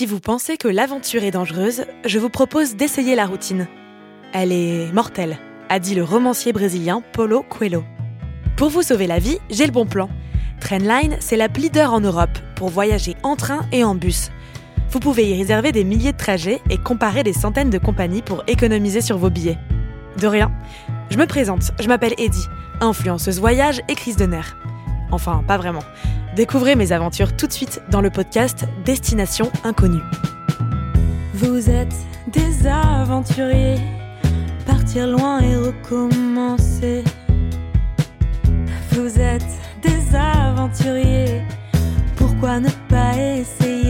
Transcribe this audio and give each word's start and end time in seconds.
Si 0.00 0.06
vous 0.06 0.18
pensez 0.18 0.56
que 0.56 0.66
l'aventure 0.66 1.24
est 1.24 1.30
dangereuse, 1.30 1.84
je 2.06 2.18
vous 2.18 2.30
propose 2.30 2.74
d'essayer 2.74 3.14
la 3.14 3.26
routine. 3.26 3.66
Elle 4.32 4.50
est 4.50 4.90
mortelle, 4.94 5.36
a 5.68 5.78
dit 5.78 5.94
le 5.94 6.02
romancier 6.02 6.54
brésilien 6.54 7.02
Paulo 7.12 7.42
Coelho. 7.42 7.84
Pour 8.56 8.70
vous 8.70 8.80
sauver 8.80 9.06
la 9.06 9.18
vie, 9.18 9.36
j'ai 9.50 9.66
le 9.66 9.72
bon 9.72 9.84
plan. 9.84 10.08
Trainline, 10.58 11.18
c'est 11.20 11.36
la 11.36 11.48
leader 11.48 11.92
en 11.92 12.00
Europe 12.00 12.38
pour 12.56 12.70
voyager 12.70 13.14
en 13.22 13.36
train 13.36 13.66
et 13.72 13.84
en 13.84 13.94
bus. 13.94 14.30
Vous 14.88 15.00
pouvez 15.00 15.28
y 15.28 15.36
réserver 15.36 15.70
des 15.70 15.84
milliers 15.84 16.12
de 16.12 16.16
trajets 16.16 16.62
et 16.70 16.78
comparer 16.78 17.22
des 17.22 17.34
centaines 17.34 17.68
de 17.68 17.76
compagnies 17.76 18.22
pour 18.22 18.42
économiser 18.46 19.02
sur 19.02 19.18
vos 19.18 19.28
billets. 19.28 19.58
De 20.16 20.26
rien. 20.26 20.50
Je 21.10 21.18
me 21.18 21.26
présente, 21.26 21.72
je 21.78 21.88
m'appelle 21.88 22.14
Eddie, 22.16 22.46
influenceuse 22.80 23.38
voyage 23.38 23.82
et 23.86 23.94
crise 23.96 24.16
de 24.16 24.24
nerfs. 24.24 24.56
Enfin, 25.12 25.44
pas 25.46 25.58
vraiment. 25.58 25.84
Découvrez 26.36 26.76
mes 26.76 26.92
aventures 26.92 27.36
tout 27.36 27.48
de 27.48 27.52
suite 27.52 27.82
dans 27.90 28.00
le 28.00 28.08
podcast 28.08 28.64
Destination 28.84 29.50
Inconnue. 29.64 30.02
Vous 31.34 31.68
êtes 31.68 31.94
des 32.28 32.66
aventuriers, 32.68 33.80
partir 34.64 35.08
loin 35.08 35.40
et 35.40 35.56
recommencer. 35.56 37.02
Vous 38.92 39.18
êtes 39.18 39.42
des 39.82 40.14
aventuriers, 40.14 41.42
pourquoi 42.16 42.60
ne 42.60 42.70
pas 42.88 43.16
essayer? 43.16 43.89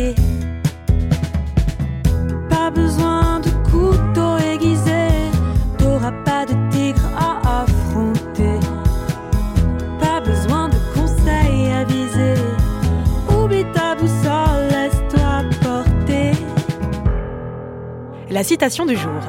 La 18.41 18.45
citation 18.45 18.87
du 18.87 18.97
jour. 18.97 19.21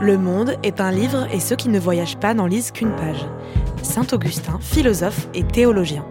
Le 0.00 0.16
monde 0.16 0.56
est 0.62 0.80
un 0.80 0.90
livre 0.90 1.26
et 1.30 1.40
ceux 1.40 1.56
qui 1.56 1.68
ne 1.68 1.78
voyagent 1.78 2.16
pas 2.16 2.32
n'en 2.32 2.46
lisent 2.46 2.70
qu'une 2.70 2.96
page. 2.96 3.26
Saint 3.82 4.06
Augustin, 4.12 4.58
philosophe 4.62 5.28
et 5.34 5.42
théologien. 5.42 6.06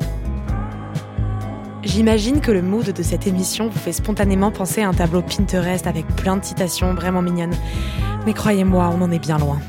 J'imagine 1.81 2.42
que 2.42 2.52
le 2.52 2.61
mood 2.61 2.86
de 2.86 3.02
cette 3.02 3.25
émission 3.25 3.67
vous 3.67 3.80
fait 3.80 3.94
spontanément 3.94 4.52
penser 4.52 4.83
à 4.83 4.89
un 4.89 4.94
tableau 4.94 5.23
Pinterest 5.23 5.88
avec 5.88 6.05
plein 6.17 6.38
de 6.38 6.45
citations 6.45 6.94
vraiment 6.94 7.23
mignonnes. 7.23 7.58
Mais 8.28 8.33
croyez-moi, 8.33 8.94
on 8.95 9.02
en 9.02 9.09
est 9.09 9.17
bien 9.17 9.39
loin. 9.39 9.59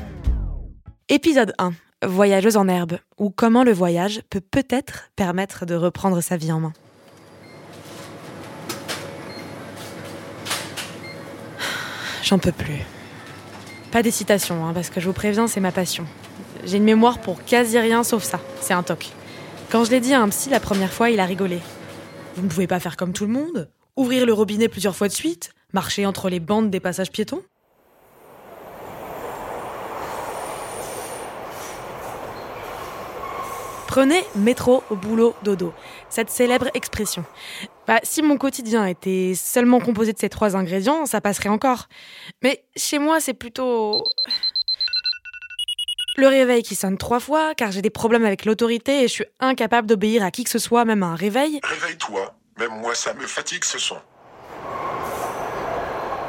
Épisode 1.09 1.55
1. 1.57 1.71
Voyageuse 2.05 2.57
en 2.57 2.67
herbe, 2.67 2.99
ou 3.17 3.31
comment 3.31 3.63
le 3.63 3.73
voyage 3.73 4.21
peut 4.29 4.39
peut-être 4.39 5.09
permettre 5.15 5.65
de 5.65 5.73
reprendre 5.73 6.21
sa 6.21 6.37
vie 6.37 6.51
en 6.51 6.59
main. 6.59 6.73
J'en 12.27 12.39
peux 12.39 12.51
plus. 12.51 12.81
Pas 13.89 14.03
des 14.03 14.11
citations, 14.11 14.65
hein, 14.65 14.73
parce 14.73 14.89
que 14.89 14.99
je 14.99 15.07
vous 15.07 15.13
préviens, 15.13 15.47
c'est 15.47 15.61
ma 15.61 15.71
passion. 15.71 16.05
J'ai 16.65 16.75
une 16.75 16.83
mémoire 16.83 17.19
pour 17.19 17.41
quasi 17.45 17.79
rien 17.79 18.03
sauf 18.03 18.21
ça. 18.21 18.41
C'est 18.59 18.73
un 18.73 18.83
toc. 18.83 19.11
Quand 19.71 19.85
je 19.85 19.91
l'ai 19.91 20.01
dit 20.01 20.13
à 20.13 20.19
un 20.19 20.27
psy 20.27 20.49
la 20.49 20.59
première 20.59 20.91
fois, 20.91 21.09
il 21.09 21.21
a 21.21 21.25
rigolé. 21.25 21.59
Vous 22.35 22.43
ne 22.43 22.49
pouvez 22.49 22.67
pas 22.67 22.81
faire 22.81 22.97
comme 22.97 23.13
tout 23.13 23.25
le 23.25 23.31
monde 23.31 23.69
Ouvrir 23.95 24.25
le 24.25 24.33
robinet 24.33 24.67
plusieurs 24.67 24.93
fois 24.93 25.07
de 25.07 25.13
suite 25.13 25.51
Marcher 25.71 26.05
entre 26.05 26.29
les 26.29 26.41
bandes 26.41 26.69
des 26.69 26.81
passages 26.81 27.11
piétons 27.11 27.43
Prenez 33.87 34.21
métro, 34.35 34.83
boulot, 34.91 35.33
dodo. 35.43 35.73
Cette 36.09 36.29
célèbre 36.29 36.67
expression. 36.73 37.23
Bah, 37.87 37.99
si 38.03 38.21
mon 38.21 38.37
quotidien 38.37 38.85
était 38.85 39.33
seulement 39.33 39.79
composé 39.79 40.11
de 40.11 40.19
ces 40.19 40.27
trois 40.27 40.57
ingrédients, 40.57 41.05
ça 41.05 41.21
passerait 41.21 41.49
encore. 41.49 41.87
Mais 42.43 42.65
chez 42.75 42.99
moi, 42.99 43.21
c'est 43.21 43.33
plutôt 43.33 44.03
le 46.17 46.27
réveil 46.27 46.63
qui 46.63 46.75
sonne 46.75 46.97
trois 46.97 47.21
fois, 47.21 47.55
car 47.55 47.71
j'ai 47.71 47.81
des 47.81 47.89
problèmes 47.89 48.25
avec 48.25 48.43
l'autorité 48.43 49.03
et 49.03 49.07
je 49.07 49.13
suis 49.13 49.25
incapable 49.39 49.87
d'obéir 49.87 50.23
à 50.23 50.31
qui 50.31 50.43
que 50.43 50.49
ce 50.49 50.59
soit, 50.59 50.83
même 50.83 51.01
à 51.03 51.07
un 51.07 51.15
réveil. 51.15 51.61
Réveille-toi. 51.63 52.35
Même 52.59 52.71
moi, 52.81 52.93
ça 52.93 53.13
me 53.13 53.25
fatigue 53.25 53.63
ce 53.63 53.79
son. 53.79 53.97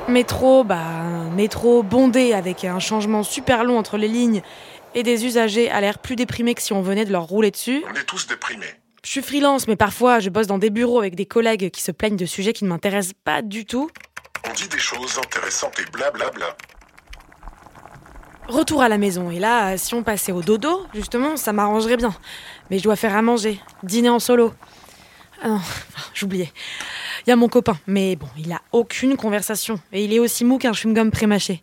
Métro, 0.08 0.62
bah, 0.62 0.76
un 0.76 1.30
métro 1.30 1.82
bondé 1.82 2.34
avec 2.34 2.64
un 2.64 2.78
changement 2.78 3.22
super 3.22 3.64
long 3.64 3.78
entre 3.78 3.96
les 3.96 4.08
lignes 4.08 4.42
et 4.94 5.02
des 5.02 5.26
usagers 5.26 5.70
à 5.70 5.80
l'air 5.80 5.98
plus 5.98 6.16
déprimés 6.16 6.54
que 6.54 6.62
si 6.62 6.72
on 6.72 6.82
venait 6.82 7.04
de 7.04 7.12
leur 7.12 7.25
rouler 7.25 7.50
dessus. 7.50 7.82
On 7.90 7.94
est 7.94 8.04
tous 8.04 8.26
déprimés. 8.26 8.75
Je 9.04 9.10
suis 9.10 9.22
freelance, 9.22 9.69
mais 9.69 9.76
parfois 9.76 10.19
je 10.19 10.31
bosse 10.31 10.47
dans 10.47 10.59
des 10.59 10.70
bureaux 10.70 10.98
avec 10.98 11.14
des 11.14 11.26
collègues 11.26 11.70
qui 11.70 11.82
se 11.82 11.92
plaignent 11.92 12.16
de 12.16 12.26
sujets 12.26 12.53
qui 12.53 12.64
ne 12.64 12.69
m'intéressent 12.69 13.14
pas 13.25 13.42
du 13.42 13.64
tout. 13.64 13.91
On 14.48 14.53
dit 14.53 14.69
des 14.69 14.78
choses 14.78 15.19
intéressantes 15.19 15.78
et 15.78 15.91
blablabla. 15.91 16.56
Retour 18.48 18.81
à 18.81 18.88
la 18.88 18.97
maison, 18.97 19.31
et 19.31 19.38
là, 19.38 19.76
si 19.76 19.94
on 19.94 20.03
passait 20.03 20.32
au 20.32 20.41
dodo, 20.41 20.87
justement, 20.94 21.37
ça 21.37 21.53
m'arrangerait 21.53 21.98
bien. 21.98 22.14
Mais 22.70 22.78
je 22.78 22.82
dois 22.82 22.97
faire 22.97 23.14
à 23.14 23.20
manger, 23.20 23.60
dîner 23.82 24.08
en 24.08 24.19
solo. 24.19 24.54
Ah 25.42 25.48
non, 25.48 25.60
j'oubliais. 26.14 26.50
Il 27.26 27.31
y 27.31 27.32
a 27.32 27.37
mon 27.37 27.48
copain, 27.48 27.78
mais 27.87 28.16
bon, 28.16 28.28
il 28.38 28.50
a 28.53 28.62
aucune 28.72 29.16
conversation. 29.19 29.78
Et 29.92 30.04
il 30.04 30.14
est 30.14 30.19
aussi 30.19 30.47
mou 30.47 30.56
qu'un 30.56 30.72
chewing-gum 30.72 31.10
prémâché. 31.10 31.62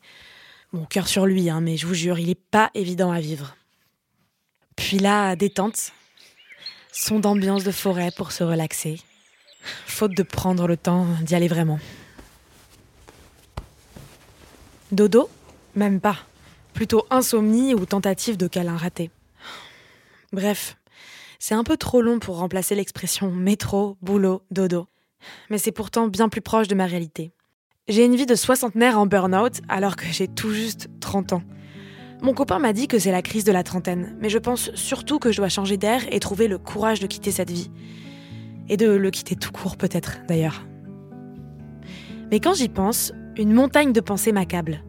Mon 0.74 0.86
cœur 0.86 1.08
sur 1.08 1.26
lui, 1.26 1.50
hein, 1.50 1.60
mais 1.60 1.76
je 1.76 1.88
vous 1.88 1.96
jure, 1.96 2.20
il 2.20 2.30
est 2.30 2.40
pas 2.40 2.70
évident 2.76 3.12
à 3.12 3.20
vivre. 3.20 3.56
Puis 4.76 5.00
là, 5.00 5.36
détente. 5.36 5.92
Son 6.98 7.20
d'ambiance 7.20 7.66
de 7.66 7.72
forêt 7.72 8.10
pour 8.16 8.32
se 8.32 8.42
relaxer. 8.42 9.02
Faute 9.86 10.16
de 10.16 10.24
prendre 10.24 10.66
le 10.66 10.78
temps 10.78 11.06
d'y 11.24 11.36
aller 11.36 11.50
vraiment. 11.50 11.78
Dodo? 14.94 15.30
Même 15.76 16.00
pas. 16.00 16.18
Plutôt 16.74 17.06
insomnie 17.10 17.74
ou 17.74 17.86
tentative 17.86 18.38
de 18.38 18.48
câlin 18.48 18.78
raté. 18.78 19.12
Bref, 20.32 20.78
c'est 21.38 21.54
un 21.54 21.66
peu 21.66 21.76
trop 21.76 22.02
long 22.02 22.20
pour 22.20 22.38
remplacer 22.38 22.76
l'expression 22.76 23.30
métro, 23.30 23.98
boulot, 24.02 24.44
dodo. 24.50 24.88
Mais 25.50 25.58
c'est 25.58 25.74
pourtant 25.74 26.08
bien 26.08 26.30
plus 26.30 26.40
proche 26.40 26.70
de 26.70 26.76
ma 26.76 26.86
réalité. 26.86 27.34
J'ai 27.90 28.06
une 28.06 28.16
vie 28.16 28.26
de 28.26 28.36
soixantenaire 28.36 28.98
en 28.98 29.06
burn-out 29.06 29.60
alors 29.68 29.98
que 29.98 30.06
j'ai 30.06 30.30
tout 30.30 30.54
juste 30.54 30.88
30 31.02 31.34
ans. 31.34 31.44
Mon 32.26 32.34
copain 32.34 32.58
m'a 32.58 32.74
dit 32.74 32.88
que 32.88 32.98
c'est 32.98 33.12
la 33.12 33.22
crise 33.22 33.44
de 33.44 33.52
la 33.52 33.62
trentaine, 33.62 34.18
mais 34.20 34.30
je 34.30 34.40
pense 34.40 34.74
surtout 34.74 35.20
que 35.20 35.32
je 35.32 35.38
dois 35.38 35.48
changer 35.48 35.78
d'air 35.78 36.02
et 36.12 36.20
trouver 36.20 36.48
le 36.48 36.58
courage 36.58 37.00
de 37.00 37.06
quitter 37.06 37.30
cette 37.30 37.52
vie. 37.52 37.70
Et 38.68 38.78
de 38.78 38.90
le 38.90 39.12
quitter 39.12 39.36
tout 39.36 39.52
court 39.52 39.78
peut-être, 39.78 40.22
d'ailleurs. 40.28 40.66
Mais 42.32 42.40
quand 42.40 42.56
j'y 42.56 42.68
pense, 42.68 43.14
une 43.38 43.54
montagne 43.54 43.94
de 43.94 44.02
pensées 44.02 44.32
m'accable. 44.32 44.84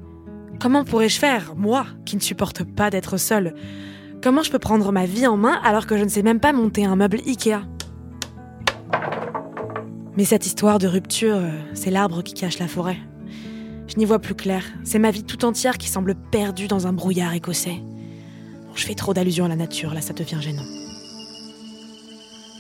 Comment 0.58 0.82
pourrais-je 0.82 1.18
faire, 1.18 1.52
moi, 1.56 1.84
qui 2.06 2.16
ne 2.16 2.22
supporte 2.22 2.64
pas 2.64 2.88
d'être 2.88 3.18
seule? 3.18 3.54
Comment 4.22 4.42
je 4.42 4.50
peux 4.50 4.58
prendre 4.58 4.90
ma 4.90 5.04
vie 5.04 5.26
en 5.26 5.36
main 5.36 5.60
alors 5.62 5.86
que 5.86 5.98
je 5.98 6.04
ne 6.04 6.08
sais 6.08 6.22
même 6.22 6.40
pas 6.40 6.54
monter 6.54 6.86
un 6.86 6.96
meuble 6.96 7.20
Ikea? 7.26 7.66
Mais 10.16 10.24
cette 10.24 10.46
histoire 10.46 10.78
de 10.78 10.86
rupture, 10.86 11.36
euh, 11.36 11.50
c'est 11.74 11.90
l'arbre 11.90 12.22
qui 12.22 12.32
cache 12.32 12.58
la 12.58 12.66
forêt. 12.66 12.96
Je 13.88 13.96
n'y 13.96 14.04
vois 14.04 14.18
plus 14.18 14.34
clair. 14.34 14.64
C'est 14.84 14.98
ma 14.98 15.10
vie 15.10 15.24
tout 15.24 15.44
entière 15.44 15.78
qui 15.78 15.88
semble 15.88 16.14
perdue 16.14 16.68
dans 16.68 16.86
un 16.86 16.92
brouillard 16.92 17.32
écossais. 17.34 17.76
Je 18.74 18.84
fais 18.84 18.94
trop 18.94 19.14
d'allusions 19.14 19.46
à 19.46 19.48
la 19.48 19.56
nature, 19.56 19.94
là 19.94 20.00
ça 20.00 20.12
devient 20.12 20.40
gênant. 20.40 20.66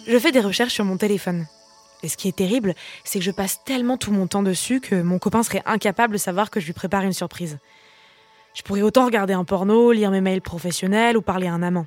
Je 0.06 0.18
fais 0.18 0.32
des 0.32 0.40
recherches 0.40 0.74
sur 0.74 0.84
mon 0.84 0.96
téléphone. 0.96 1.46
Et 2.02 2.08
ce 2.08 2.16
qui 2.16 2.28
est 2.28 2.36
terrible, 2.36 2.74
c'est 3.04 3.18
que 3.18 3.24
je 3.24 3.30
passe 3.30 3.64
tellement 3.64 3.96
tout 3.96 4.12
mon 4.12 4.26
temps 4.26 4.42
dessus 4.42 4.80
que 4.80 5.02
mon 5.02 5.18
copain 5.18 5.42
serait 5.42 5.62
incapable 5.66 6.12
de 6.12 6.18
savoir 6.18 6.50
que 6.50 6.60
je 6.60 6.66
lui 6.66 6.72
prépare 6.72 7.02
une 7.02 7.12
surprise. 7.12 7.58
Je 8.54 8.62
pourrais 8.62 8.82
autant 8.82 9.04
regarder 9.04 9.34
un 9.34 9.44
porno, 9.44 9.92
lire 9.92 10.10
mes 10.10 10.20
mails 10.20 10.42
professionnels 10.42 11.16
ou 11.16 11.22
parler 11.22 11.48
à 11.48 11.52
un 11.52 11.62
amant. 11.62 11.86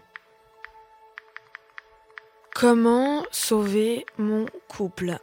Comment 2.54 3.24
sauver 3.32 4.06
mon 4.18 4.46
couple? 4.68 5.18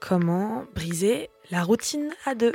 Comment 0.00 0.64
briser 0.74 1.28
la 1.50 1.62
routine 1.62 2.10
à 2.24 2.34
deux? 2.34 2.54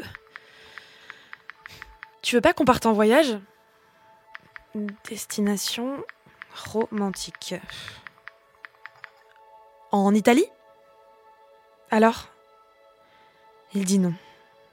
Tu 2.23 2.35
veux 2.35 2.41
pas 2.41 2.53
qu'on 2.53 2.63
parte 2.63 2.85
en 2.85 2.93
voyage? 2.93 3.37
Destination 5.09 6.03
romantique. 6.71 7.53
En 9.91 10.15
Italie? 10.15 10.45
Alors? 11.91 12.29
Il 13.73 13.83
dit 13.83 13.99
non. 13.99 14.13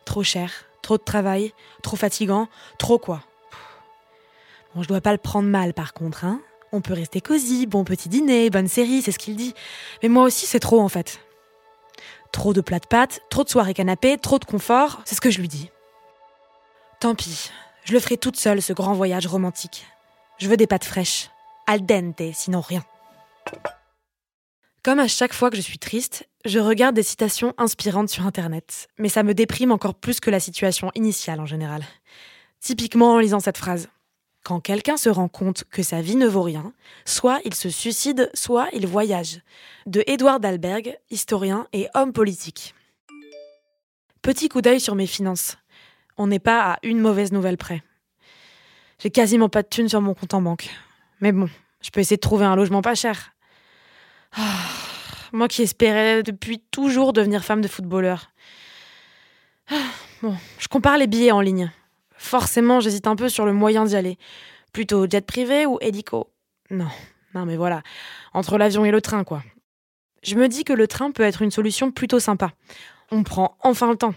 Trop 0.05 0.23
cher, 0.23 0.64
trop 0.81 0.97
de 0.97 1.02
travail, 1.02 1.52
trop 1.82 1.97
fatigant, 1.97 2.49
trop 2.79 2.99
quoi 2.99 3.23
Bon, 4.75 4.82
je 4.82 4.88
dois 4.88 5.00
pas 5.00 5.12
le 5.12 5.19
prendre 5.19 5.49
mal 5.49 5.75
par 5.75 5.93
contre, 5.93 6.25
hein 6.25 6.41
On 6.70 6.81
peut 6.81 6.94
rester 6.94 7.20
cosy, 7.20 7.67
bon 7.67 7.82
petit 7.82 8.08
dîner, 8.08 8.49
bonne 8.50 8.69
série, 8.69 9.03
c'est 9.03 9.12
ce 9.12 9.19
qu'il 9.19 9.35
dit. 9.35 9.55
Mais 10.03 10.08
moi 10.08 10.23
aussi, 10.23 10.46
c'est 10.46 10.61
trop 10.61 10.81
en 10.81 10.88
fait. 10.88 11.19
Trop 12.31 12.53
de 12.53 12.61
plats 12.61 12.79
de 12.79 12.87
pâtes, 12.87 13.23
trop 13.29 13.43
de 13.43 13.49
soirées 13.49 13.75
canapé, 13.75 14.19
trop 14.19 14.38
de 14.38 14.44
confort, 14.44 15.03
c'est 15.05 15.17
ce 15.17 15.20
que 15.20 15.31
je 15.31 15.41
lui 15.41 15.49
dis. 15.49 15.70
Tant 17.00 17.14
pis, 17.14 17.50
je 17.85 17.94
le 17.94 17.99
ferai 17.99 18.19
toute 18.19 18.37
seule 18.37 18.61
ce 18.61 18.75
grand 18.75 18.93
voyage 18.93 19.26
romantique. 19.26 19.87
Je 20.38 20.49
veux 20.49 20.58
des 20.58 20.67
pâtes 20.67 20.85
fraîches, 20.85 21.31
al 21.67 21.87
dente, 21.87 22.20
sinon 22.35 22.61
rien. 22.61 22.85
Comme 24.82 24.99
à 24.99 25.08
chaque 25.08 25.32
fois 25.32 25.49
que 25.49 25.56
je 25.56 25.62
suis 25.62 25.79
triste, 25.79 26.29
Je 26.47 26.58
regarde 26.58 26.97
des 26.97 27.02
citations 27.02 27.52
inspirantes 27.58 28.08
sur 28.08 28.25
Internet, 28.25 28.88
mais 28.97 29.11
ça 29.11 29.23
me 29.23 29.35
déprime 29.35 29.73
encore 29.73 29.94
plus 29.94 30.20
que 30.20 30.31
la 30.31 30.41
situation 30.41 30.91
initiale 30.94 31.38
en 31.38 31.44
général. 31.44 31.85
Typiquement 32.61 33.12
en 33.12 33.19
lisant 33.19 33.41
cette 33.41 33.58
phrase. 33.58 33.88
Quand 34.43 34.61
quelqu'un 34.61 34.96
se 34.96 35.11
rend 35.11 35.29
compte 35.29 35.64
que 35.70 35.82
sa 35.82 36.00
vie 36.00 36.17
ne 36.17 36.26
vaut 36.26 36.41
rien, 36.43 36.73
soit 37.05 37.41
il 37.44 37.55
se 37.55 37.69
suicide, 37.69 38.31
soit 38.32 38.69
il 38.73 38.87
voyage. 38.87 39.43
De 39.85 40.03
Edouard 40.06 40.41
Dalberg, 40.41 40.99
historien 41.11 41.67
et 41.75 41.88
homme 41.93 42.14
politique. 42.14 42.75
Petit 44.23 44.49
coup 44.49 44.62
d'œil 44.62 44.81
sur 44.81 44.94
mes 44.94 45.06
finances. 45.06 45.58
On 46.17 46.27
n'est 46.27 46.39
pas 46.39 46.73
à 46.73 46.79
une 46.83 47.01
mauvaise 47.01 47.33
nouvelle 47.33 47.57
près. 47.57 47.83
J'ai 48.99 49.11
quasiment 49.11 49.49
pas 49.49 49.62
de 49.62 49.69
thunes 49.69 49.89
sur 49.89 50.01
mon 50.01 50.15
compte 50.15 50.35
en 50.35 50.43
banque. 50.43 50.69
Mais 51.21 51.33
bon, 51.33 51.49
je 51.81 51.91
peux 51.91 52.01
essayer 52.01 52.17
de 52.17 52.21
trouver 52.21 52.45
un 52.45 52.57
logement 52.57 52.83
pas 52.83 52.95
cher. 52.95 53.33
Ah, 54.37 54.43
moi 55.33 55.49
qui 55.49 55.62
espérais 55.62 56.23
depuis 56.23 56.61
toujours 56.71 57.12
devenir 57.12 57.45
femme 57.45 57.62
de 57.62 57.69
footballeur. 57.69 58.31
Ah, 59.71 59.77
bon, 60.23 60.37
je 60.59 60.69
compare 60.69 60.99
les 60.99 61.07
billets 61.07 61.33
en 61.33 61.41
ligne. 61.41 61.71
Forcément, 62.17 62.81
j'hésite 62.81 63.06
un 63.06 63.17
peu 63.17 63.29
sur 63.29 63.47
le 63.47 63.53
moyen 63.53 63.85
d'y 63.85 63.97
aller. 63.97 64.19
Plutôt 64.73 65.09
jet 65.09 65.25
privé 65.25 65.67
ou 65.67 65.79
hélico? 65.81 66.31
Non, 66.71 66.89
non 67.35 67.47
mais 67.47 67.56
voilà, 67.56 67.83
entre 68.33 68.59
l'avion 68.59 68.85
et 68.85 68.91
le 68.91 69.01
train 69.01 69.25
quoi. 69.25 69.43
Je 70.23 70.35
me 70.37 70.49
dis 70.49 70.65
que 70.65 70.73
le 70.73 70.87
train 70.87 71.11
peut 71.11 71.23
être 71.23 71.43
une 71.43 71.51
solution 71.51 71.91
plutôt 71.91 72.21
sympa. 72.21 72.53
On 73.11 73.23
prend 73.23 73.56
enfin 73.61 73.91
le 73.91 73.97
temps. 73.97 74.15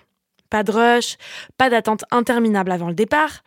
Pas 0.53 0.61
de 0.61 0.71
rush, 0.71 1.17
pas 1.57 1.71
d'attente 1.71 2.05
interminable 2.11 2.71
avant 2.71 2.87
le 2.87 2.93
départ. 2.93 3.43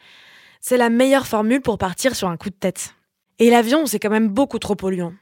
C'est 0.60 0.76
la 0.76 0.90
meilleure 0.90 1.28
formule 1.28 1.60
pour 1.60 1.78
partir 1.78 2.16
sur 2.16 2.28
un 2.28 2.36
coup 2.36 2.50
de 2.50 2.56
tête. 2.56 2.96
Et 3.38 3.48
l'avion, 3.48 3.86
c'est 3.86 4.00
quand 4.00 4.10
même 4.10 4.26
beaucoup 4.26 4.58
trop 4.58 4.74
polluant. 4.74 5.12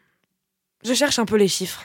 Je 0.82 0.94
cherche 0.94 1.19
un 1.19 1.26
peu 1.26 1.36
les 1.36 1.46
chiffres. 1.46 1.84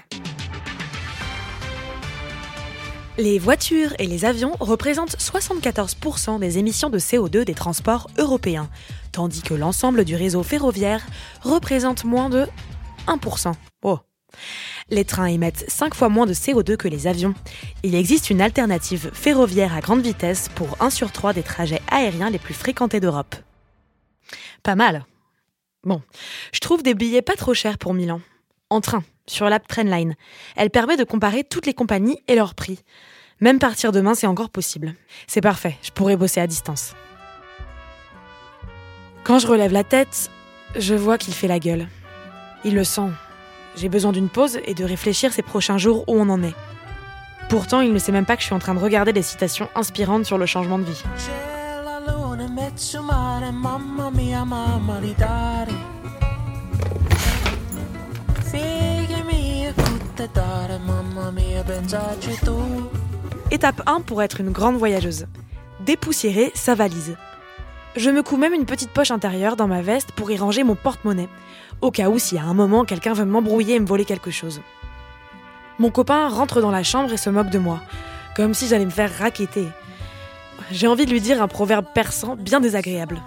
Les 3.17 3.39
voitures 3.39 3.93
et 3.99 4.07
les 4.07 4.23
avions 4.23 4.55
représentent 4.61 5.17
74% 5.17 6.39
des 6.39 6.59
émissions 6.59 6.89
de 6.89 6.97
CO2 6.97 7.43
des 7.43 7.53
transports 7.53 8.09
européens, 8.17 8.69
tandis 9.11 9.41
que 9.41 9.53
l'ensemble 9.53 10.05
du 10.05 10.15
réseau 10.15 10.43
ferroviaire 10.43 11.05
représente 11.41 12.05
moins 12.05 12.29
de 12.29 12.47
1%. 13.07 13.53
Les 14.89 15.05
trains 15.05 15.25
émettent 15.25 15.69
5 15.69 15.93
fois 15.93 16.09
moins 16.09 16.25
de 16.25 16.33
CO2 16.33 16.77
que 16.77 16.87
les 16.87 17.07
avions. 17.07 17.33
Il 17.83 17.95
existe 17.95 18.29
une 18.29 18.41
alternative 18.41 19.11
ferroviaire 19.13 19.75
à 19.75 19.81
grande 19.81 20.01
vitesse 20.01 20.49
pour 20.55 20.77
1 20.79 20.89
sur 20.89 21.11
3 21.11 21.33
des 21.33 21.43
trajets 21.43 21.81
aériens 21.91 22.29
les 22.29 22.39
plus 22.39 22.53
fréquentés 22.53 22.99
d'Europe. 22.99 23.35
Pas 24.63 24.75
mal. 24.75 25.05
Bon, 25.83 26.01
je 26.51 26.59
trouve 26.59 26.83
des 26.83 26.93
billets 26.93 27.21
pas 27.21 27.35
trop 27.35 27.53
chers 27.53 27.77
pour 27.77 27.93
Milan. 27.93 28.21
En 28.69 28.81
train, 28.81 29.03
sur 29.27 29.49
l'app 29.49 29.67
Trainline. 29.67 30.15
Elle 30.55 30.69
permet 30.69 30.97
de 30.97 31.03
comparer 31.03 31.43
toutes 31.43 31.65
les 31.65 31.73
compagnies 31.73 32.19
et 32.27 32.35
leurs 32.35 32.55
prix. 32.55 32.79
Même 33.39 33.59
partir 33.59 33.91
demain, 33.91 34.15
c'est 34.15 34.27
encore 34.27 34.49
possible. 34.49 34.95
C'est 35.27 35.41
parfait, 35.41 35.77
je 35.81 35.91
pourrais 35.91 36.17
bosser 36.17 36.41
à 36.41 36.47
distance. 36.47 36.93
Quand 39.23 39.39
je 39.39 39.47
relève 39.47 39.71
la 39.71 39.83
tête, 39.83 40.29
je 40.75 40.95
vois 40.95 41.17
qu'il 41.17 41.33
fait 41.33 41.47
la 41.47 41.59
gueule. 41.59 41.87
Il 42.65 42.75
le 42.75 42.83
sent. 42.83 43.09
J'ai 43.75 43.89
besoin 43.89 44.12
d'une 44.12 44.30
pause 44.30 44.60
et 44.66 44.74
de 44.74 44.83
réfléchir 44.83 45.31
ces 45.33 45.42
prochains 45.42 45.77
jours 45.77 46.04
où 46.07 46.19
on 46.19 46.30
en 46.30 46.44
est. 46.44 46.56
Pourtant, 47.50 47.81
il 47.81 47.94
ne 47.94 48.00
sait 48.00 48.12
même 48.12 48.25
pas 48.25 48.36
que 48.36 48.42
je 48.42 48.45
suis 48.48 48.56
en 48.56 48.60
train 48.60 48.75
de 48.75 48.80
regarder 48.80 49.13
des 49.13 49.21
citations 49.21 49.69
inspirantes 49.75 50.25
sur 50.25 50.38
le 50.38 50.45
changement 50.45 50.77
de 50.77 50.83
vie. 50.83 51.04
Étape 63.51 63.81
1 63.88 64.01
pour 64.01 64.21
être 64.21 64.42
une 64.42 64.51
grande 64.51 64.77
voyageuse. 64.77 65.25
Dépoussiérer 65.86 66.51
sa 66.54 66.75
valise. 66.75 67.16
Je 67.95 68.09
me 68.12 68.21
couds 68.21 68.38
même 68.38 68.53
une 68.53 68.65
petite 68.65 68.91
poche 68.91 69.12
intérieure 69.12 69.56
dans 69.56 69.68
ma 69.68 69.81
veste 69.81 70.12
pour 70.12 70.30
y 70.30 70.38
ranger 70.38 70.63
mon 70.63 70.75
porte-monnaie, 70.75 71.27
au 71.81 71.91
cas 71.91 72.09
où 72.09 72.18
y 72.31 72.38
a 72.38 72.44
un 72.44 72.53
moment 72.53 72.86
quelqu'un 72.86 73.13
veut 73.13 73.25
m'embrouiller 73.25 73.75
et 73.75 73.80
me 73.80 73.88
voler 73.88 74.06
quelque 74.06 74.31
chose. 74.31 74.62
Mon 75.80 75.89
copain 75.89 76.27
rentre 76.27 76.62
dans 76.62 76.71
la 76.71 76.83
chambre 76.83 77.12
et 77.13 77.18
se 77.18 77.30
moque 77.30 77.50
de 77.50 77.57
moi, 77.57 77.80
comme 78.36 78.53
si 78.53 78.68
j'allais 78.68 78.86
me 78.86 78.91
faire 78.91 79.18
raqueter. 79.18 79.65
J'ai 80.71 80.88
envie 80.88 81.06
de 81.06 81.12
lui 81.12 81.21
dire 81.21 81.41
un 81.41 81.47
proverbe 81.47 81.86
persan 81.94 82.36
bien 82.36 82.59
désagréable. 82.59 83.21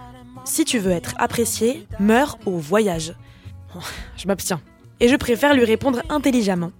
Si 0.44 0.64
tu 0.64 0.78
veux 0.78 0.92
être 0.92 1.14
apprécié, 1.18 1.86
meurs 1.98 2.38
au 2.46 2.58
voyage. 2.58 3.14
Je 4.16 4.26
m'abstiens. 4.26 4.60
Et 5.00 5.08
je 5.08 5.16
préfère 5.16 5.54
lui 5.54 5.64
répondre 5.64 6.02
intelligemment. 6.10 6.70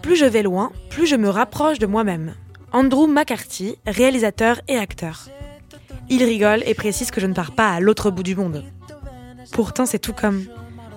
Plus 0.00 0.14
je 0.14 0.24
vais 0.24 0.42
loin, 0.42 0.70
plus 0.88 1.06
je 1.06 1.16
me 1.16 1.28
rapproche 1.28 1.80
de 1.80 1.86
moi-même. 1.86 2.34
Andrew 2.70 3.08
McCarthy, 3.08 3.76
réalisateur 3.86 4.60
et 4.68 4.76
acteur. 4.76 5.26
Il 6.08 6.22
rigole 6.22 6.62
et 6.66 6.74
précise 6.74 7.10
que 7.10 7.20
je 7.20 7.26
ne 7.26 7.34
pars 7.34 7.52
pas 7.52 7.70
à 7.70 7.80
l'autre 7.80 8.10
bout 8.10 8.22
du 8.22 8.36
monde. 8.36 8.64
Pourtant, 9.52 9.86
c'est 9.86 9.98
tout 9.98 10.12
comme. 10.12 10.44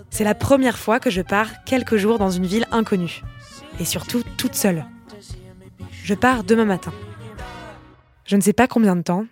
C'est 0.09 0.23
la 0.23 0.35
première 0.35 0.77
fois 0.77 0.99
que 0.99 1.09
je 1.09 1.21
pars 1.21 1.63
quelques 1.65 1.97
jours 1.97 2.19
dans 2.19 2.29
une 2.29 2.45
ville 2.45 2.67
inconnue. 2.71 3.21
Et 3.79 3.85
surtout 3.85 4.23
toute 4.37 4.55
seule. 4.55 4.85
Je 6.03 6.13
pars 6.13 6.43
demain 6.43 6.65
matin. 6.65 6.93
Je 8.25 8.35
ne 8.35 8.41
sais 8.41 8.53
pas 8.53 8.67
combien 8.67 8.95
de 8.95 9.01
temps, 9.01 9.25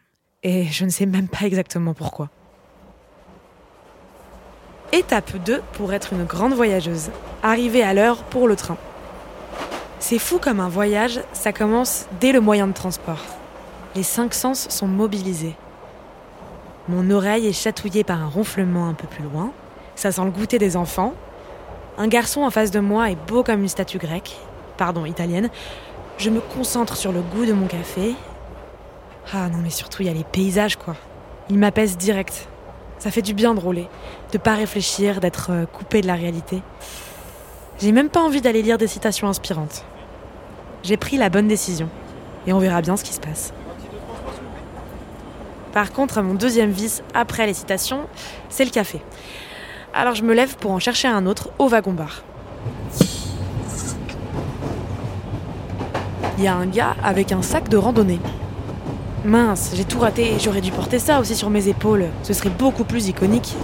et 0.44 0.66
je 0.66 0.86
ne 0.86 0.90
sais 0.90 1.06
même 1.06 1.28
pas 1.28 1.46
exactement 1.46 1.94
pourquoi. 1.94 2.30
Étape 4.92 5.38
2 5.44 5.62
pour 5.74 5.94
être 5.94 6.14
une 6.14 6.24
grande 6.24 6.54
voyageuse. 6.54 7.12
Arriver 7.44 7.84
à 7.84 7.94
l'heure 7.94 8.24
pour 8.24 8.48
le 8.48 8.56
train. 8.56 8.78
C'est 10.00 10.20
fou 10.20 10.40
comme 10.40 10.60
un 10.60 10.70
voyage, 10.70 11.22
ça 11.34 11.52
commence 11.52 12.08
dès 12.20 12.32
le 12.32 12.40
moyen 12.40 12.68
de 12.68 12.74
transport. 12.74 13.24
Les 13.96 14.04
cinq 14.04 14.34
sens 14.34 14.70
sont 14.70 14.88
mobilisés. 14.88 15.56
Mon 16.90 17.10
oreille 17.12 17.48
est 17.48 17.54
chatouillée 17.54 18.06
par 18.06 18.22
un 18.22 18.28
ronflement 18.28 18.88
un 18.88 18.94
peu 18.94 19.08
plus 19.08 19.24
loin. 19.24 19.52
Ça 19.96 20.12
sent 20.12 20.24
le 20.24 20.32
goûter 20.32 20.58
des 20.58 20.78
enfants. 20.78 21.14
Un 21.98 22.08
garçon 22.08 22.42
en 22.42 22.50
face 22.50 22.72
de 22.72 22.80
moi 22.80 23.12
est 23.12 23.18
beau 23.28 23.44
comme 23.44 23.62
une 23.62 23.68
statue 23.68 23.98
grecque, 23.98 24.38
pardon, 24.78 25.04
italienne. 25.06 25.50
Je 26.18 26.30
me 26.30 26.40
concentre 26.40 26.96
sur 26.96 27.12
le 27.12 27.22
goût 27.22 27.46
de 27.46 27.52
mon 27.52 27.68
café. 27.68 28.16
Ah 29.34 29.50
non, 29.50 29.58
mais 29.62 29.70
surtout, 29.70 30.04
il 30.04 30.06
y 30.06 30.12
a 30.12 30.14
les 30.14 30.24
paysages, 30.24 30.78
quoi. 30.78 30.96
Ils 31.50 31.58
m'apaisent 31.58 31.98
direct. 31.98 32.48
Ça 33.00 33.12
fait 33.12 33.22
du 33.22 33.34
bien 33.34 33.54
de 33.54 33.60
rouler, 33.60 33.90
de 34.32 34.38
pas 34.38 34.56
réfléchir, 34.56 35.20
d'être 35.20 35.52
euh, 35.52 35.66
coupé 35.66 36.02
de 36.02 36.08
la 36.08 36.16
réalité. 36.16 36.62
J'ai 37.80 37.92
même 37.92 38.10
pas 38.10 38.22
envie 38.22 38.42
d'aller 38.42 38.62
lire 38.62 38.78
des 38.78 38.88
citations 38.88 39.28
inspirantes. 39.28 39.84
J'ai 40.84 40.98
pris 40.98 41.18
la 41.18 41.30
bonne 41.30 41.48
décision, 41.48 41.90
et 42.48 42.54
on 42.54 42.60
verra 42.60 42.82
bien 42.82 42.98
ce 42.98 43.04
qui 43.04 43.14
se 43.14 43.20
passe. 43.20 43.54
Par 45.74 45.92
contre, 45.92 46.22
mon 46.22 46.34
deuxième 46.34 46.72
vice, 46.72 47.04
après 47.14 47.46
les 47.46 47.54
citations, 47.54 48.02
c'est 48.50 48.66
le 48.66 48.72
café. 48.72 49.02
Alors 49.94 50.16
je 50.16 50.24
me 50.24 50.34
lève 50.34 50.58
pour 50.58 50.72
en 50.72 50.80
chercher 50.80 51.08
un 51.08 51.26
autre 51.26 51.50
au 51.60 51.68
wagon-bar. 51.68 52.24
Il 56.38 56.44
y 56.44 56.48
a 56.48 56.56
un 56.56 56.68
gars 56.68 56.96
avec 57.04 57.32
un 57.32 57.42
sac 57.42 57.68
de 57.70 57.78
randonnée. 57.78 58.20
Mince, 59.26 59.72
j'ai 59.74 59.86
tout 59.86 60.00
raté, 60.00 60.36
j'aurais 60.40 60.62
dû 60.62 60.72
porter 60.72 61.00
ça 61.00 61.20
aussi 61.20 61.36
sur 61.36 61.50
mes 61.50 61.68
épaules, 61.68 62.06
ce 62.24 62.34
serait 62.34 62.50
beaucoup 62.52 62.84
plus 62.84 63.08
iconique. 63.08 63.56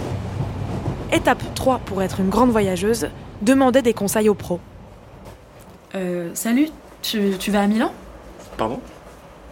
Étape 1.12 1.42
3 1.54 1.78
pour 1.78 2.02
être 2.02 2.18
une 2.20 2.28
grande 2.28 2.50
voyageuse, 2.50 3.08
demander 3.42 3.80
des 3.80 3.94
conseils 3.94 4.28
aux 4.28 4.34
pros. 4.34 4.58
Euh, 5.94 6.30
salut, 6.34 6.68
tu, 7.02 7.34
tu 7.38 7.52
vas 7.52 7.60
à 7.60 7.66
Milan? 7.68 7.92
Pardon? 8.56 8.80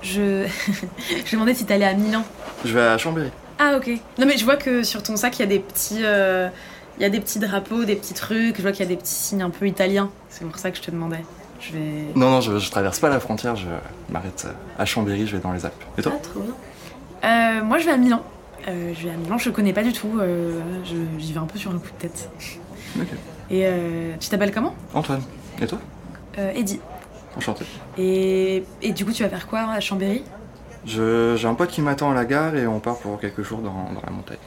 Je. 0.03 0.45
je 1.25 1.33
demandais 1.33 1.55
si 1.55 1.65
t'allais 1.65 1.85
à 1.85 1.95
Milan. 1.95 2.25
Je 2.65 2.73
vais 2.75 2.81
à 2.83 2.99
Chambéry. 2.99 3.31
Ah, 3.59 3.75
ok. 3.77 3.89
Non, 4.19 4.27
mais 4.27 4.37
je 4.37 4.45
vois 4.45 4.57
que 4.57 4.83
sur 4.83 5.03
ton 5.03 5.17
sac, 5.17 5.39
il 5.39 5.41
y 5.41 5.45
a 5.45 5.47
des 5.47 5.59
petits. 5.59 6.01
euh, 6.05 6.49
Il 6.99 7.03
y 7.03 7.07
a 7.07 7.11
des 7.11 7.21
petits 7.21 7.39
drapeaux, 7.39 7.85
des 7.85 7.97
petits 7.97 8.15
trucs. 8.15 8.57
Je 8.57 8.63
vois 8.63 8.73
qu'il 8.73 8.81
y 8.85 8.87
a 8.87 8.89
des 8.89 8.97
petits 8.97 9.15
signes 9.15 9.43
un 9.43 9.51
peu 9.51 9.67
italiens. 9.67 10.11
C'est 10.31 10.45
pour 10.47 10.59
ça 10.59 10.71
que 10.71 10.77
je 10.77 10.83
te 10.83 10.91
demandais. 10.91 11.25
Je 11.61 11.73
vais. 11.73 12.05
Non, 12.17 12.31
non, 12.31 12.41
je, 12.41 12.59
je 12.59 12.71
traverse 12.71 12.99
pas 12.99 13.09
la 13.09 13.21
frontière, 13.21 13.55
je 13.57 13.67
m'arrête 14.11 14.47
à 14.79 14.85
Chambéry, 14.85 15.27
je 15.27 15.37
vais 15.37 15.43
dans 15.43 15.53
les 15.53 15.65
Alpes. 15.65 15.85
Et 15.99 16.03
toi 16.03 16.13
Ah, 16.17 16.21
trop 16.23 16.41
bien. 16.41 16.53
Euh, 17.25 17.63
moi, 17.65 17.79
je 17.79 17.87
vais 17.87 17.93
à 17.93 17.97
Milan. 17.97 18.23
Euh, 18.69 18.93
je 18.99 19.05
vais 19.09 19.15
à 19.15 19.17
Milan, 19.17 19.39
je 19.39 19.51
connais 19.51 19.73
pas 19.73 19.83
du 19.85 19.93
tout. 19.93 20.19
euh, 20.21 20.61
je- 20.85 21.21
J'y 21.21 21.33
vais 21.33 21.39
un 21.41 21.47
peu 21.47 21.59
sur 21.59 21.71
un 21.71 21.79
coup 21.79 21.87
de 21.87 22.01
tête. 22.01 22.29
Ok. 23.01 23.07
Et 23.51 23.63
euh, 23.67 24.15
tu 24.21 24.29
t'appelles 24.29 24.53
comment? 24.53 24.75
Antoine. 24.95 25.23
Et 25.61 25.67
toi? 25.67 25.79
Euh, 26.39 26.53
Eddie. 26.55 26.81
Enchanté. 27.37 27.65
Et, 27.97 28.65
et 28.83 28.93
du 28.93 29.05
coup, 29.05 29.13
tu 29.13 29.23
vas 29.23 29.29
faire 29.29 29.47
quoi 29.47 29.61
à 29.71 29.81
Chambéry? 29.81 30.23
J'ai 30.85 31.47
un 31.47 31.55
pote 31.55 31.71
qui 31.71 31.81
m'attend 31.83 32.11
à 32.11 32.15
la 32.15 32.25
gare 32.25 32.57
et 32.57 32.67
on 32.67 32.81
part 32.81 32.97
pour 32.99 33.19
quelques 33.21 33.43
jours 33.43 33.61
dans, 33.61 33.71
dans 33.93 34.03
la 34.05 34.11
montagne. 34.11 34.39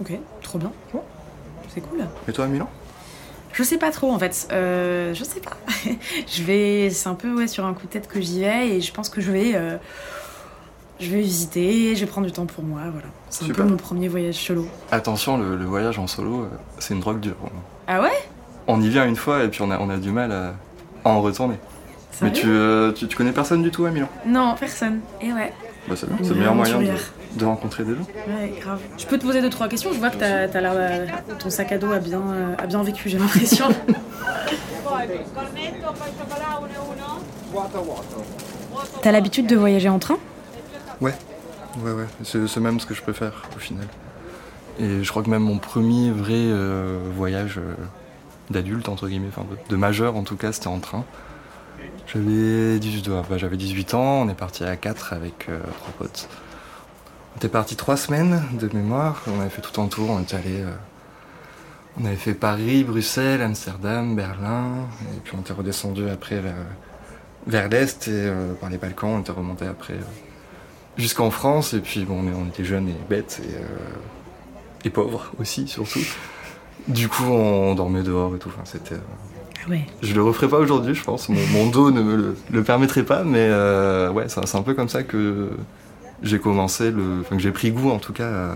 Ok, 0.00 0.12
trop 0.42 0.58
bien. 0.58 0.72
C'est 1.68 1.80
cool. 1.80 2.00
Et 2.28 2.32
toi 2.32 2.44
à 2.44 2.48
Milan? 2.48 2.68
Je 3.52 3.62
sais 3.62 3.78
pas 3.78 3.90
trop 3.90 4.10
en 4.10 4.18
fait. 4.18 4.48
Euh, 4.52 5.14
je 5.14 5.22
sais 5.22 5.40
pas. 5.40 5.56
je 6.26 6.42
vais. 6.42 6.90
C'est 6.90 7.08
un 7.08 7.14
peu 7.14 7.32
ouais, 7.34 7.46
sur 7.46 7.64
un 7.66 7.74
coup 7.74 7.86
de 7.86 7.92
tête 7.92 8.08
que 8.08 8.20
j'y 8.20 8.40
vais 8.40 8.68
et 8.70 8.80
je 8.80 8.92
pense 8.92 9.08
que 9.08 9.20
je 9.20 9.30
vais. 9.30 9.52
euh, 9.54 9.76
je 11.00 11.10
vais 11.10 11.20
visiter, 11.20 11.94
je 11.96 12.04
vais 12.04 12.10
prendre 12.10 12.26
du 12.26 12.32
temps 12.32 12.46
pour 12.46 12.62
moi, 12.62 12.82
voilà. 12.92 13.08
C'est 13.28 13.44
un 13.44 13.48
peu 13.48 13.64
mon 13.64 13.76
premier 13.76 14.06
voyage 14.06 14.36
solo. 14.36 14.66
Attention, 14.92 15.36
le, 15.38 15.56
le 15.56 15.64
voyage 15.64 15.98
en 15.98 16.06
solo, 16.06 16.42
euh, 16.42 16.48
c'est 16.78 16.94
une 16.94 17.00
drogue 17.00 17.18
dure. 17.18 17.34
Ah 17.88 18.00
ouais? 18.00 18.12
On 18.68 18.80
y 18.80 18.88
vient 18.88 19.04
une 19.04 19.16
fois 19.16 19.42
et 19.42 19.48
puis 19.48 19.60
on 19.62 19.72
a, 19.72 19.78
on 19.80 19.90
a 19.90 19.96
du 19.96 20.12
mal 20.12 20.30
à, 20.30 20.54
à 21.04 21.10
en 21.10 21.20
retourner. 21.20 21.56
Mais 22.22 22.30
tu, 22.32 22.46
euh, 22.48 22.92
tu, 22.92 23.08
tu 23.08 23.16
connais 23.16 23.32
personne 23.32 23.60
du 23.62 23.72
tout 23.72 23.84
à 23.86 23.90
Milan? 23.90 24.08
Non, 24.24 24.54
personne. 24.58 25.00
Et 25.20 25.32
ouais. 25.32 25.52
Bah 25.88 25.94
c'est 25.96 26.06
bien, 26.06 26.16
Une 26.18 26.24
c'est 26.24 26.30
le 26.30 26.36
meilleur 26.36 26.54
moyen 26.54 26.80
de, 27.36 27.44
rencontrer 27.44 27.84
des 27.84 27.94
gens. 27.94 28.06
Ouais, 28.26 28.54
grave. 28.60 28.80
Je 28.96 29.06
peux 29.06 29.18
te 29.18 29.24
poser 29.24 29.42
deux 29.42 29.50
trois 29.50 29.68
questions. 29.68 29.92
Je 29.92 29.98
vois 29.98 30.10
que 30.10 30.16
t'as, 30.16 30.48
t'as 30.48 30.60
l'air, 30.60 30.72
euh, 30.74 31.06
ton 31.38 31.50
sac 31.50 31.72
à 31.72 31.78
dos 31.78 31.92
a 31.92 31.98
bien, 31.98 32.20
euh, 32.20 32.54
a 32.56 32.66
bien 32.66 32.82
vécu. 32.82 33.08
J'ai 33.08 33.18
l'impression. 33.18 33.66
T'as 39.02 39.12
l'habitude 39.12 39.46
de 39.46 39.56
voyager 39.56 39.88
en 39.88 39.98
train? 39.98 40.16
Ouais, 41.00 41.14
ouais, 41.78 41.92
ouais. 41.92 42.06
C'est 42.22 42.46
c'est 42.48 42.60
même 42.60 42.80
ce 42.80 42.86
que 42.86 42.94
je 42.94 43.02
préfère 43.02 43.44
au 43.54 43.58
final. 43.58 43.86
Et 44.80 45.04
je 45.04 45.10
crois 45.10 45.22
que 45.22 45.30
même 45.30 45.42
mon 45.42 45.58
premier 45.58 46.10
vrai 46.10 46.32
euh, 46.34 46.98
voyage 47.14 47.58
euh, 47.58 47.74
d'adulte, 48.50 48.88
entre 48.88 49.08
guillemets, 49.08 49.28
enfin 49.28 49.46
de, 49.48 49.56
de 49.68 49.76
majeur 49.76 50.16
en 50.16 50.22
tout 50.22 50.36
cas, 50.36 50.52
c'était 50.52 50.68
en 50.68 50.80
train. 50.80 51.04
J'avais 52.06 52.78
18, 52.78 53.08
ouais, 53.08 53.22
bah, 53.28 53.38
j'avais 53.38 53.56
18 53.56 53.94
ans, 53.94 54.22
on 54.22 54.28
est 54.28 54.34
parti 54.34 54.64
à 54.64 54.76
4 54.76 55.12
avec 55.12 55.48
euh, 55.48 55.58
trois 55.78 55.92
potes. 55.98 56.28
On 57.32 57.36
était 57.38 57.48
parti 57.48 57.76
trois 57.76 57.96
semaines 57.96 58.42
de 58.52 58.68
mémoire, 58.74 59.22
on 59.26 59.40
avait 59.40 59.50
fait 59.50 59.62
tout 59.62 59.80
un 59.80 59.88
tour, 59.88 60.10
on 60.10 60.20
était 60.20 60.36
allé. 60.36 60.60
euh, 60.60 60.70
on 62.00 62.04
avait 62.04 62.16
fait 62.16 62.34
Paris, 62.34 62.84
Bruxelles, 62.84 63.40
Amsterdam, 63.40 64.16
Berlin, 64.16 64.88
et 65.16 65.20
puis 65.22 65.34
on 65.36 65.40
était 65.40 65.52
redescendu 65.52 66.08
après 66.08 66.40
vers, 66.40 66.54
vers 67.46 67.68
l'Est 67.68 68.08
et 68.08 68.10
euh, 68.10 68.54
par 68.54 68.68
les 68.68 68.78
Balkans, 68.78 69.10
on 69.16 69.20
était 69.20 69.32
remonté 69.32 69.66
après. 69.66 69.94
jusqu'en 70.96 71.30
France. 71.30 71.72
Et 71.72 71.80
puis, 71.80 72.04
bon, 72.04 72.24
on, 72.34 72.48
était 72.48 72.64
jeunes 72.64 72.88
et 72.88 72.96
bêtes 73.08 73.40
et, 74.84 74.90
pauvres 74.90 75.30
aussi, 75.38 75.66
surtout. 75.68 76.00
Du 76.88 77.08
coup, 77.08 77.24
on 77.24 77.74
dormait 77.74 78.02
dehors 78.02 78.34
et 78.34 78.38
tout. 78.38 78.52
C'était. 78.64 78.96
Ouais. 79.68 79.86
Je 80.02 80.14
le 80.14 80.22
referai 80.22 80.48
pas 80.48 80.58
aujourd'hui, 80.58 80.94
je 80.94 81.02
pense. 81.02 81.28
Mon, 81.28 81.66
dos 81.68 81.90
ne 81.90 82.02
me 82.02 82.34
le, 82.50 82.62
permettrait 82.62 83.04
pas, 83.04 83.24
mais 83.24 83.46
euh, 83.50 84.10
ouais, 84.10 84.26
c'est 84.28 84.56
un 84.56 84.62
peu 84.62 84.74
comme 84.74 84.88
ça 84.88 85.02
que 85.02 85.50
j'ai 86.22 86.38
commencé, 86.38 86.92
que 86.92 87.38
j'ai 87.38 87.52
pris 87.52 87.70
goût 87.70 87.90
en 87.90 87.98
tout 87.98 88.12
cas 88.12 88.54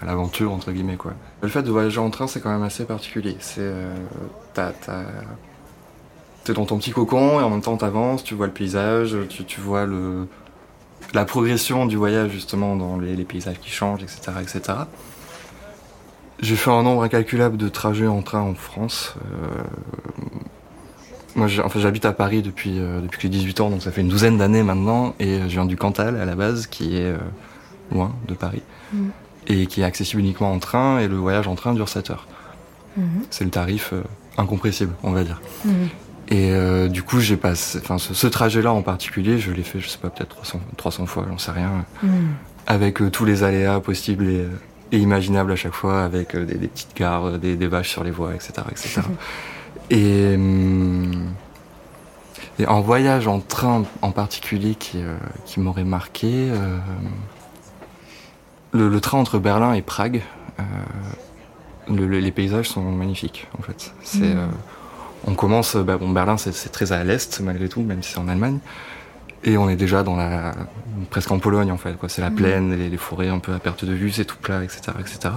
à, 0.00 0.04
l'aventure 0.04 0.52
entre 0.52 0.72
guillemets 0.72 0.96
quoi. 0.96 1.12
Le 1.42 1.48
fait 1.48 1.62
de 1.62 1.70
voyager 1.70 2.00
en 2.00 2.10
train, 2.10 2.26
c'est 2.26 2.40
quand 2.40 2.50
même 2.50 2.62
assez 2.62 2.84
particulier. 2.84 3.36
C'est 3.40 3.60
euh, 3.60 3.94
t'es 6.44 6.52
dans 6.52 6.66
ton 6.66 6.78
petit 6.78 6.90
cocon 6.90 7.40
et 7.40 7.42
en 7.42 7.50
même 7.50 7.60
temps 7.60 7.76
t'avances, 7.76 8.24
tu 8.24 8.34
vois 8.34 8.46
le 8.46 8.52
paysage, 8.52 9.16
tu, 9.28 9.60
vois 9.60 9.86
la 11.14 11.24
progression 11.24 11.86
du 11.86 11.96
voyage 11.96 12.30
justement 12.30 12.76
dans 12.76 12.98
les, 12.98 13.14
les 13.14 13.24
paysages 13.24 13.60
qui 13.60 13.70
changent, 13.70 14.02
etc., 14.02 14.32
etc. 14.40 14.78
J'ai 16.42 16.56
fait 16.56 16.70
un 16.70 16.82
nombre 16.82 17.04
incalculable 17.04 17.56
de 17.56 17.68
trajets 17.68 18.06
en 18.08 18.20
train 18.22 18.40
en 18.40 18.54
France. 18.54 19.14
Euh, 19.32 19.62
moi, 21.36 21.46
enfin, 21.64 21.78
j'habite 21.80 22.04
à 22.04 22.12
Paris 22.12 22.42
depuis, 22.42 22.78
euh, 22.78 23.00
depuis 23.00 23.16
que 23.16 23.22
j'ai 23.22 23.28
18 23.28 23.60
ans, 23.60 23.70
donc 23.70 23.82
ça 23.82 23.90
fait 23.92 24.00
une 24.02 24.08
douzaine 24.08 24.36
d'années 24.38 24.62
maintenant, 24.64 25.14
et 25.20 25.38
je 25.42 25.46
viens 25.46 25.64
du 25.64 25.76
Cantal 25.76 26.16
à 26.20 26.24
la 26.24 26.34
base, 26.34 26.66
qui 26.66 26.96
est 26.96 27.04
euh, 27.12 27.16
loin 27.92 28.12
de 28.28 28.34
Paris, 28.34 28.62
Mhm. 28.92 29.10
et 29.46 29.66
qui 29.66 29.80
est 29.80 29.84
accessible 29.84 30.20
uniquement 30.20 30.52
en 30.52 30.58
train, 30.58 30.98
et 30.98 31.08
le 31.08 31.16
voyage 31.16 31.46
en 31.48 31.54
train 31.54 31.72
dure 31.74 31.88
7 31.88 32.10
heures. 32.10 32.26
Mhm. 32.96 33.04
C'est 33.30 33.44
le 33.44 33.50
tarif 33.50 33.90
euh, 33.92 34.02
incompressible, 34.36 34.92
on 35.04 35.12
va 35.12 35.24
dire. 35.24 35.40
Mhm. 35.64 35.88
Et 36.28 36.88
du 36.88 37.02
coup, 37.02 37.20
j'ai 37.20 37.36
passé, 37.36 37.78
enfin, 37.82 37.98
ce, 37.98 38.14
ce 38.14 38.26
trajet-là 38.26 38.72
en 38.72 38.80
particulier, 38.80 39.38
je 39.38 39.50
l'ai 39.52 39.62
fait, 39.64 39.80
je 39.80 39.88
sais 39.88 39.98
pas, 39.98 40.08
peut-être 40.08 40.30
300, 40.30 40.60
300 40.78 41.04
fois, 41.04 41.26
j'en 41.28 41.36
sais 41.36 41.50
rien, 41.50 41.84
Mhm. 42.02 42.28
avec 42.66 43.00
tous 43.12 43.24
les 43.26 43.42
aléas 43.42 43.80
possibles 43.80 44.26
et, 44.28 44.46
et 44.92 44.98
imaginables 44.98 45.50
à 45.52 45.56
chaque 45.56 45.72
fois, 45.74 46.04
avec 46.04 46.34
euh, 46.34 46.44
des, 46.44 46.54
des 46.54 46.68
petites 46.68 46.94
gares, 46.96 47.24
euh, 47.26 47.38
des, 47.38 47.56
des 47.56 47.66
vaches 47.66 47.90
sur 47.90 48.04
les 48.04 48.10
voies, 48.10 48.34
etc., 48.34 48.52
etc. 48.70 49.00
et, 49.90 50.34
hum, 50.34 51.26
et 52.58 52.66
un 52.66 52.80
voyage 52.90 53.26
en 53.26 53.40
train 53.40 53.84
en 54.02 54.10
particulier 54.12 54.74
qui, 54.74 55.02
euh, 55.02 55.16
qui 55.46 55.60
m'aurait 55.60 55.84
marqué, 55.84 56.30
euh, 56.50 56.76
le, 58.72 58.88
le 58.88 59.00
train 59.00 59.18
entre 59.18 59.38
Berlin 59.38 59.72
et 59.74 59.82
Prague. 59.82 60.22
euh, 60.60 60.62
le- 61.88 62.06
le- 62.06 62.20
les 62.20 62.30
paysages 62.30 62.68
sont 62.68 62.82
magnifiques, 62.82 63.48
en 63.58 63.62
fait. 63.62 63.92
C'est 64.02 64.22
euh, 64.22 64.46
on 65.26 65.34
commence, 65.34 65.76
bah, 65.76 65.96
bon, 65.98 66.10
Berlin 66.10 66.36
c'est 66.36 66.52
c'est 66.54 66.68
très 66.68 66.92
à 66.92 67.02
l'est 67.04 67.40
malgré 67.40 67.68
tout, 67.68 67.82
même 67.82 68.02
si 68.02 68.12
c'est 68.12 68.18
en 68.18 68.28
Allemagne. 68.28 68.58
Et 69.44 69.56
on 69.58 69.68
est 69.68 69.76
déjà 69.76 70.02
dans 70.04 70.14
la, 70.16 70.52
presque 71.10 71.30
en 71.32 71.38
Pologne 71.38 71.72
en 71.72 71.76
fait, 71.76 71.96
quoi. 71.98 72.08
C'est 72.08 72.22
la 72.22 72.30
plaine, 72.30 72.76
les, 72.76 72.88
les 72.88 72.96
forêts 72.96 73.28
un 73.28 73.38
peu 73.40 73.52
à 73.52 73.58
perte 73.58 73.84
de 73.84 73.92
vue, 73.92 74.10
c'est 74.12 74.24
tout 74.24 74.36
plat, 74.40 74.62
etc., 74.62 74.80
etc. 75.00 75.34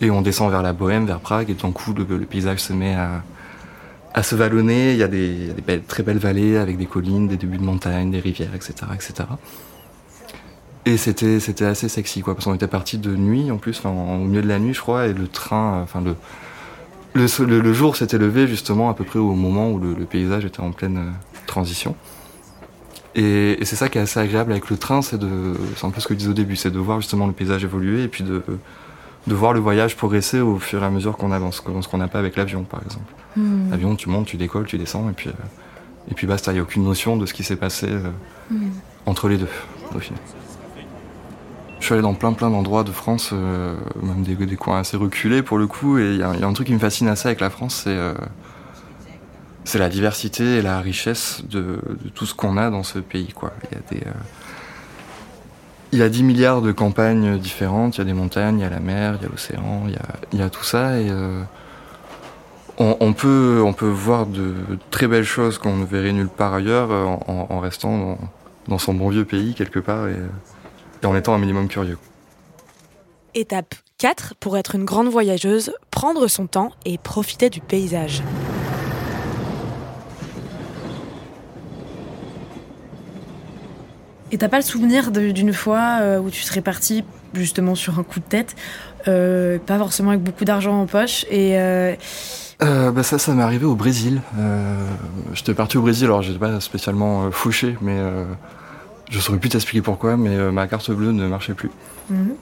Et 0.00 0.10
on 0.10 0.22
descend 0.22 0.50
vers 0.50 0.62
la 0.62 0.72
Bohème, 0.72 1.06
vers 1.06 1.20
Prague, 1.20 1.50
et 1.50 1.54
d'un 1.54 1.72
coup 1.72 1.92
le, 1.94 2.04
le 2.04 2.24
paysage 2.26 2.58
se 2.60 2.72
met 2.72 2.94
à, 2.94 3.22
à 4.14 4.22
se 4.22 4.34
vallonner. 4.36 4.92
Il 4.92 4.98
y 4.98 5.02
a 5.02 5.08
des, 5.08 5.26
il 5.26 5.46
y 5.48 5.50
a 5.50 5.54
des 5.54 5.62
belles- 5.62 5.82
très 5.82 6.02
belles 6.04 6.18
vallées 6.18 6.56
avec 6.56 6.76
des 6.78 6.86
collines, 6.86 7.26
des 7.28 7.36
débuts 7.36 7.58
de 7.58 7.64
montagnes, 7.64 8.10
des 8.12 8.20
rivières, 8.20 8.54
etc., 8.54 8.74
etc. 8.94 9.14
Et 10.86 10.96
c'était 10.98 11.40
c'était 11.40 11.64
assez 11.64 11.88
sexy 11.88 12.20
quoi, 12.20 12.34
parce 12.34 12.44
qu'on 12.44 12.54
était 12.54 12.66
parti 12.68 12.98
de 12.98 13.16
nuit 13.16 13.50
en 13.50 13.56
plus, 13.56 13.78
enfin 13.78 13.88
au 13.90 14.24
milieu 14.26 14.42
de 14.42 14.48
la 14.48 14.58
nuit 14.58 14.74
je 14.74 14.80
crois, 14.80 15.06
et 15.06 15.14
le 15.14 15.28
train, 15.28 15.80
enfin 15.82 16.02
le 16.02 16.14
le, 17.14 17.26
le- 17.46 17.60
le 17.60 17.72
jour 17.72 17.96
s'était 17.96 18.18
levé 18.18 18.46
justement 18.46 18.90
à 18.90 18.94
peu 18.94 19.02
près 19.04 19.18
au 19.18 19.32
moment 19.34 19.70
où 19.70 19.78
le, 19.78 19.94
le 19.94 20.04
paysage 20.04 20.44
était 20.44 20.60
en 20.60 20.72
pleine 20.72 20.98
euh, 20.98 21.10
transition. 21.46 21.96
Et, 23.16 23.60
et 23.60 23.64
c'est 23.64 23.76
ça 23.76 23.88
qui 23.88 23.98
est 23.98 24.00
assez 24.00 24.18
agréable 24.18 24.50
avec 24.52 24.70
le 24.70 24.76
train, 24.76 25.00
c'est 25.02 25.18
de, 25.18 25.28
c'est 25.76 25.86
un 25.86 25.90
peu 25.90 26.00
ce 26.00 26.08
que 26.08 26.14
je 26.14 26.18
disais 26.18 26.30
au 26.30 26.34
début, 26.34 26.56
c'est 26.56 26.70
de 26.70 26.78
voir 26.78 27.00
justement 27.00 27.26
le 27.26 27.32
paysage 27.32 27.62
évoluer 27.64 28.02
et 28.02 28.08
puis 28.08 28.24
de, 28.24 28.42
de 29.26 29.34
voir 29.34 29.52
le 29.52 29.60
voyage 29.60 29.96
progresser 29.96 30.40
au 30.40 30.58
fur 30.58 30.82
et 30.82 30.86
à 30.86 30.90
mesure 30.90 31.16
qu'on 31.16 31.30
avance, 31.30 31.62
ce 31.80 31.88
qu'on 31.88 31.98
n'a 31.98 32.08
pas 32.08 32.18
avec 32.18 32.36
l'avion 32.36 32.64
par 32.64 32.82
exemple. 32.82 33.12
Mhm. 33.36 33.70
L'avion, 33.70 33.94
tu 33.96 34.08
montes, 34.08 34.26
tu 34.26 34.36
décolles, 34.36 34.66
tu 34.66 34.78
descends 34.78 35.08
et 35.08 35.12
puis, 35.12 35.28
euh, 35.30 35.32
et 36.10 36.14
puis 36.14 36.26
basta, 36.26 36.50
il 36.50 36.54
n'y 36.54 36.60
a 36.60 36.64
aucune 36.64 36.82
notion 36.84 37.16
de 37.16 37.24
ce 37.26 37.34
qui 37.34 37.44
s'est 37.44 37.56
passé 37.56 37.86
euh, 37.88 38.10
Mhm. 38.50 38.72
entre 39.06 39.28
les 39.28 39.38
deux 39.38 39.48
au 39.94 39.98
final. 40.00 40.18
Je 41.80 41.84
suis 41.86 41.92
allé 41.94 42.02
dans 42.02 42.14
plein 42.14 42.32
plein 42.32 42.50
d'endroits 42.50 42.82
de 42.82 42.90
France, 42.92 43.30
euh, 43.32 43.76
même 44.02 44.22
des, 44.22 44.34
des 44.34 44.56
coins 44.56 44.78
assez 44.80 44.96
reculés 44.96 45.42
pour 45.42 45.58
le 45.58 45.66
coup, 45.66 45.98
et 45.98 46.10
il 46.10 46.16
y, 46.16 46.18
y 46.18 46.22
a 46.22 46.46
un 46.46 46.52
truc 46.52 46.66
qui 46.66 46.72
me 46.72 46.78
fascine 46.78 47.08
assez 47.08 47.28
avec 47.28 47.40
la 47.40 47.50
France, 47.50 47.82
c'est 47.84 47.90
euh, 47.90 48.14
c'est 49.64 49.78
la 49.78 49.88
diversité 49.88 50.58
et 50.58 50.62
la 50.62 50.80
richesse 50.80 51.42
de, 51.48 51.80
tout 52.14 52.26
ce 52.26 52.34
qu'on 52.34 52.56
a 52.56 52.70
dans 52.70 52.82
ce 52.82 52.98
pays. 52.98 53.32
Il 53.32 53.76
y 53.76 53.78
a 53.78 53.80
des, 53.90 54.06
euh, 54.06 54.12
il 55.92 55.98
y 55.98 56.02
a 56.02 56.08
10 56.08 56.22
milliards 56.22 56.60
de 56.60 56.72
campagnes 56.72 57.38
différentes, 57.38 57.96
il 57.96 57.98
y 57.98 58.02
a 58.02 58.04
des 58.04 58.12
montagnes, 58.12 58.58
il 58.58 58.62
y 58.62 58.66
a 58.66 58.70
la 58.70 58.80
mer, 58.80 59.16
il 59.18 59.22
y 59.22 59.26
a 59.26 59.28
l'océan, 59.28 59.82
il 59.86 59.92
y 59.92 59.96
a, 59.96 60.06
il 60.32 60.38
y 60.38 60.42
a 60.42 60.50
tout 60.50 60.64
ça, 60.64 61.00
et 61.00 61.08
euh, 61.10 61.42
on, 62.78 63.12
peut, 63.12 63.62
on 63.64 63.72
peut 63.72 63.88
voir 63.88 64.26
de 64.26 64.54
très 64.90 65.06
belles 65.06 65.24
choses 65.24 65.58
qu'on 65.58 65.76
ne 65.76 65.84
verrait 65.86 66.12
nulle 66.12 66.28
part 66.28 66.54
ailleurs 66.54 66.90
euh, 66.90 67.04
en, 67.04 67.60
restant 67.60 68.18
dans, 68.68 68.78
son 68.78 68.94
bon 68.94 69.08
vieux 69.08 69.24
pays 69.24 69.54
quelque 69.54 69.78
part 69.78 70.08
et, 70.08 70.16
et 71.02 71.06
en 71.06 71.16
étant 71.16 71.34
un 71.34 71.38
minimum 71.38 71.68
curieux. 71.68 71.98
Étape 73.34 73.74
4 73.98 74.34
pour 74.38 74.58
être 74.58 74.74
une 74.74 74.84
grande 74.84 75.08
voyageuse, 75.08 75.72
prendre 75.90 76.26
son 76.26 76.46
temps 76.46 76.72
et 76.84 76.98
profiter 76.98 77.50
du 77.50 77.60
paysage. 77.60 78.22
Et 84.34 84.36
t'as 84.36 84.48
pas 84.48 84.56
le 84.56 84.64
souvenir 84.64 85.12
d'une 85.12 85.52
fois 85.52 85.98
euh, 86.00 86.18
où 86.18 86.28
tu 86.28 86.42
serais 86.42 86.60
parti 86.60 87.04
justement 87.34 87.76
sur 87.76 88.00
un 88.00 88.02
coup 88.02 88.18
de 88.18 88.24
tête, 88.24 88.56
euh, 89.06 89.60
pas 89.64 89.78
forcément 89.78 90.10
avec 90.10 90.24
beaucoup 90.24 90.44
d'argent 90.44 90.80
en 90.80 90.86
poche, 90.86 91.24
et 91.30 91.56
euh, 91.56 91.94
Euh, 92.60 92.90
bah 92.90 93.04
ça, 93.04 93.20
ça 93.20 93.32
m'est 93.32 93.44
arrivé 93.44 93.64
au 93.64 93.76
Brésil. 93.76 94.22
J'étais 95.34 95.54
parti 95.54 95.78
au 95.78 95.82
Brésil, 95.82 96.06
alors 96.06 96.22
j'étais 96.22 96.40
pas 96.40 96.58
spécialement 96.58 97.30
fauché, 97.30 97.76
mais 97.80 97.96
je 99.08 99.20
saurais 99.20 99.38
plus 99.38 99.50
t'expliquer 99.50 99.82
pourquoi, 99.82 100.16
mais 100.16 100.36
ma 100.50 100.66
carte 100.66 100.90
bleue 100.90 101.12
ne 101.12 101.28
marchait 101.28 101.54
plus. 101.54 101.70
mhm. 102.10 102.34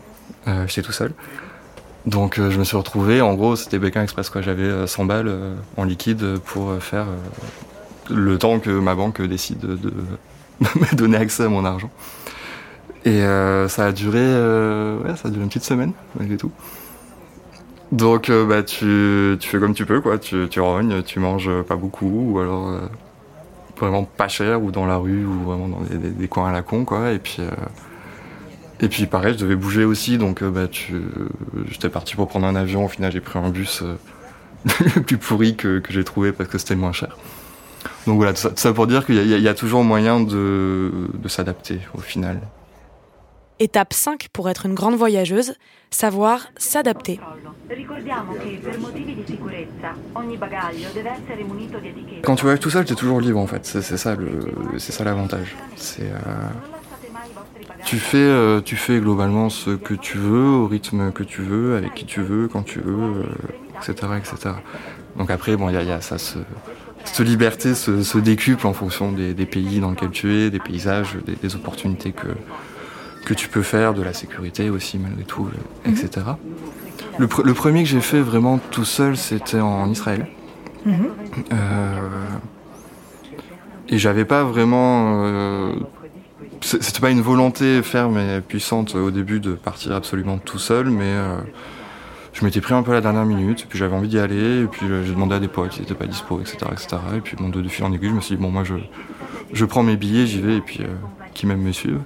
J'étais 0.66 0.80
tout 0.80 0.92
seul. 0.92 1.12
Donc 2.06 2.36
je 2.36 2.58
me 2.58 2.64
suis 2.64 2.78
retrouvé, 2.78 3.20
en 3.20 3.34
gros 3.34 3.54
c'était 3.54 3.78
Pékin 3.78 4.02
Express 4.02 4.30
quoi, 4.30 4.40
j'avais 4.40 4.62
euh, 4.62 4.86
100 4.86 5.04
balles 5.04 5.30
en 5.76 5.84
liquide 5.84 6.38
pour 6.38 6.72
faire 6.80 7.06
le 8.10 8.38
temps 8.38 8.60
que 8.60 8.70
ma 8.70 8.94
banque 8.94 9.20
décide 9.20 9.60
de, 9.60 9.92
de 10.62 10.80
me 10.80 10.96
donner 10.96 11.16
accès 11.16 11.44
à 11.44 11.48
mon 11.48 11.64
argent. 11.64 11.90
Et 13.04 13.22
euh, 13.22 13.68
ça 13.68 13.86
a 13.86 13.92
duré, 13.92 14.20
euh, 14.20 15.02
ouais, 15.02 15.16
ça 15.16 15.28
a 15.28 15.30
duré 15.30 15.42
une 15.42 15.48
petite 15.48 15.64
semaine 15.64 15.92
malgré 16.18 16.36
tout. 16.36 16.52
Donc 17.90 18.30
euh, 18.30 18.46
bah 18.46 18.62
tu, 18.62 19.36
tu 19.38 19.48
fais 19.48 19.58
comme 19.58 19.74
tu 19.74 19.84
peux 19.84 20.00
quoi, 20.00 20.18
tu, 20.18 20.46
tu 20.48 20.60
rognes, 20.60 21.02
tu 21.02 21.18
manges 21.18 21.50
pas 21.62 21.76
beaucoup 21.76 22.32
ou 22.32 22.38
alors 22.38 22.78
vraiment 23.76 24.04
pas 24.04 24.28
cher 24.28 24.62
ou 24.62 24.70
dans 24.70 24.86
la 24.86 24.96
rue 24.96 25.26
ou 25.26 25.44
vraiment 25.44 25.68
dans 25.68 25.80
des, 25.80 26.28
coins 26.28 26.48
à 26.48 26.52
la 26.52 26.62
con 26.62 26.84
quoi. 26.84 27.10
Et 27.10 27.18
puis 27.18 27.42
et 28.80 28.88
puis 28.88 29.06
pareil, 29.06 29.34
je 29.34 29.38
devais 29.38 29.56
bouger 29.56 29.84
aussi, 29.84 30.18
donc 30.18 30.42
bah, 30.42 30.66
tu... 30.68 31.02
j'étais 31.68 31.88
parti 31.88 32.16
pour 32.16 32.28
prendre 32.28 32.46
un 32.46 32.56
avion. 32.56 32.84
Au 32.84 32.88
final, 32.88 33.12
j'ai 33.12 33.20
pris 33.20 33.38
un 33.38 33.50
bus 33.50 33.84
le 34.96 35.02
plus 35.02 35.18
pourri 35.18 35.54
que, 35.54 35.78
que 35.78 35.92
j'ai 35.92 36.02
trouvé 36.02 36.32
parce 36.32 36.48
que 36.48 36.58
c'était 36.58 36.74
le 36.74 36.80
moins 36.80 36.92
cher. 36.92 37.16
Donc 38.06 38.16
voilà, 38.16 38.32
tout 38.32 38.40
ça, 38.40 38.50
tout 38.50 38.56
ça 38.58 38.72
pour 38.72 38.86
dire 38.86 39.04
qu'il 39.06 39.14
y, 39.16 39.34
a- 39.34 39.38
y 39.38 39.48
y 39.50 39.54
toujours 39.54 39.84
moyen 39.84 40.20
de, 40.20 40.90
de 41.14 41.28
s'adapter 41.28 41.80
au 41.94 42.00
final. 42.00 42.40
Étape 43.58 43.92
5 43.92 44.28
pour 44.32 44.48
être 44.50 44.66
une 44.66 44.74
grande 44.74 44.96
voyageuse, 44.96 45.54
savoir 45.90 46.48
s'adapter. 46.56 47.20
Quand 52.22 52.34
tu 52.36 52.42
voyages 52.42 52.60
tout 52.60 52.70
seul, 52.70 52.84
tu 52.84 52.92
es 52.92 52.96
toujours 52.96 53.20
libre 53.20 53.38
en 53.38 53.46
fait. 53.46 53.64
C'est 53.64 53.96
ça 53.96 54.16
le, 54.16 54.40
c'est 54.78 54.92
ça 54.92 55.04
l'avantage. 55.04 55.54
C'est 55.76 56.10
euh, 56.10 56.16
tu 57.84 57.98
fais, 57.98 58.16
euh, 58.18 58.60
tu 58.60 58.76
fais 58.76 58.98
globalement 59.00 59.48
ce 59.48 59.70
que 59.70 59.94
tu 59.94 60.18
veux, 60.18 60.44
au 60.46 60.66
rythme 60.66 61.12
que 61.12 61.22
tu 61.22 61.42
veux, 61.42 61.76
avec 61.76 61.94
qui 61.94 62.06
tu 62.06 62.22
veux, 62.22 62.48
quand 62.48 62.62
tu 62.62 62.80
veux, 62.80 63.24
etc., 63.78 63.94
euh, 64.04 64.16
etc. 64.18 64.54
Donc 65.16 65.30
après, 65.30 65.56
bon, 65.56 65.68
il 65.68 65.74
y, 65.74 65.90
a 65.90 66.00
ça, 66.00 66.18
ce, 66.18 66.38
cette 67.04 67.26
liberté 67.26 67.74
se, 67.74 68.02
se, 68.02 68.18
décuple 68.18 68.66
en 68.66 68.72
fonction 68.72 69.12
des, 69.12 69.34
des, 69.34 69.46
pays 69.46 69.80
dans 69.80 69.90
lesquels 69.90 70.10
tu 70.10 70.32
es, 70.34 70.50
des 70.50 70.58
paysages, 70.58 71.16
des, 71.26 71.34
des, 71.34 71.54
opportunités 71.54 72.12
que 72.12 72.28
que 73.24 73.34
tu 73.34 73.48
peux 73.48 73.62
faire, 73.62 73.94
de 73.94 74.02
la 74.02 74.12
sécurité 74.12 74.68
aussi 74.68 74.98
malgré 74.98 75.22
tout, 75.24 75.48
mhm. 75.84 75.92
etc. 75.92 76.26
Le, 77.18 77.28
pr 77.28 77.42
le, 77.42 77.54
premier 77.54 77.82
que 77.84 77.88
j'ai 77.88 78.00
fait 78.00 78.20
vraiment 78.20 78.58
tout 78.58 78.84
seul, 78.84 79.16
c'était 79.16 79.60
en 79.60 79.88
Israël. 79.90 80.26
Mhm. 80.84 81.08
Euh, 81.52 81.98
et 83.88 83.98
j'avais 83.98 84.24
pas 84.24 84.42
vraiment 84.42 85.24
euh, 85.24 85.74
c'était 86.60 87.00
pas 87.00 87.10
une 87.10 87.20
volonté 87.20 87.82
ferme 87.82 88.18
et 88.18 88.40
puissante 88.40 88.94
au 88.94 89.10
début 89.10 89.40
de 89.40 89.52
partir 89.52 89.92
absolument 89.92 90.38
tout 90.38 90.58
seul, 90.58 90.90
mais 90.90 91.04
euh, 91.04 91.36
je 92.32 92.44
m'étais 92.44 92.60
pris 92.60 92.74
un 92.74 92.82
peu 92.82 92.92
à 92.92 92.94
la 92.94 93.00
dernière 93.00 93.26
minute, 93.26 93.66
puis 93.68 93.78
j'avais 93.78 93.94
envie 93.94 94.08
d'y 94.08 94.18
aller, 94.18 94.62
et 94.62 94.66
puis 94.66 94.86
euh, 94.86 95.04
j'ai 95.04 95.12
demandé 95.12 95.34
à 95.34 95.38
des 95.38 95.48
potes 95.48 95.70
qui 95.70 95.80
n'étaient 95.80 95.94
pas 95.94 96.06
dispo, 96.06 96.40
etc., 96.40 96.58
etc. 96.72 96.96
Et 97.16 97.20
puis 97.20 97.36
bon, 97.36 97.48
de 97.48 97.68
fil 97.68 97.84
en 97.84 97.92
aiguille, 97.92 98.10
je 98.10 98.14
me 98.14 98.20
suis 98.20 98.36
dit 98.36 98.42
bon, 98.42 98.50
moi 98.50 98.64
je, 98.64 98.74
je 99.52 99.64
prends 99.64 99.82
mes 99.82 99.96
billets, 99.96 100.26
j'y 100.26 100.40
vais, 100.40 100.56
et 100.56 100.60
puis 100.60 100.80
euh, 100.82 100.88
qui 101.34 101.46
même 101.46 101.60
me 101.60 101.72
suivent. 101.72 102.00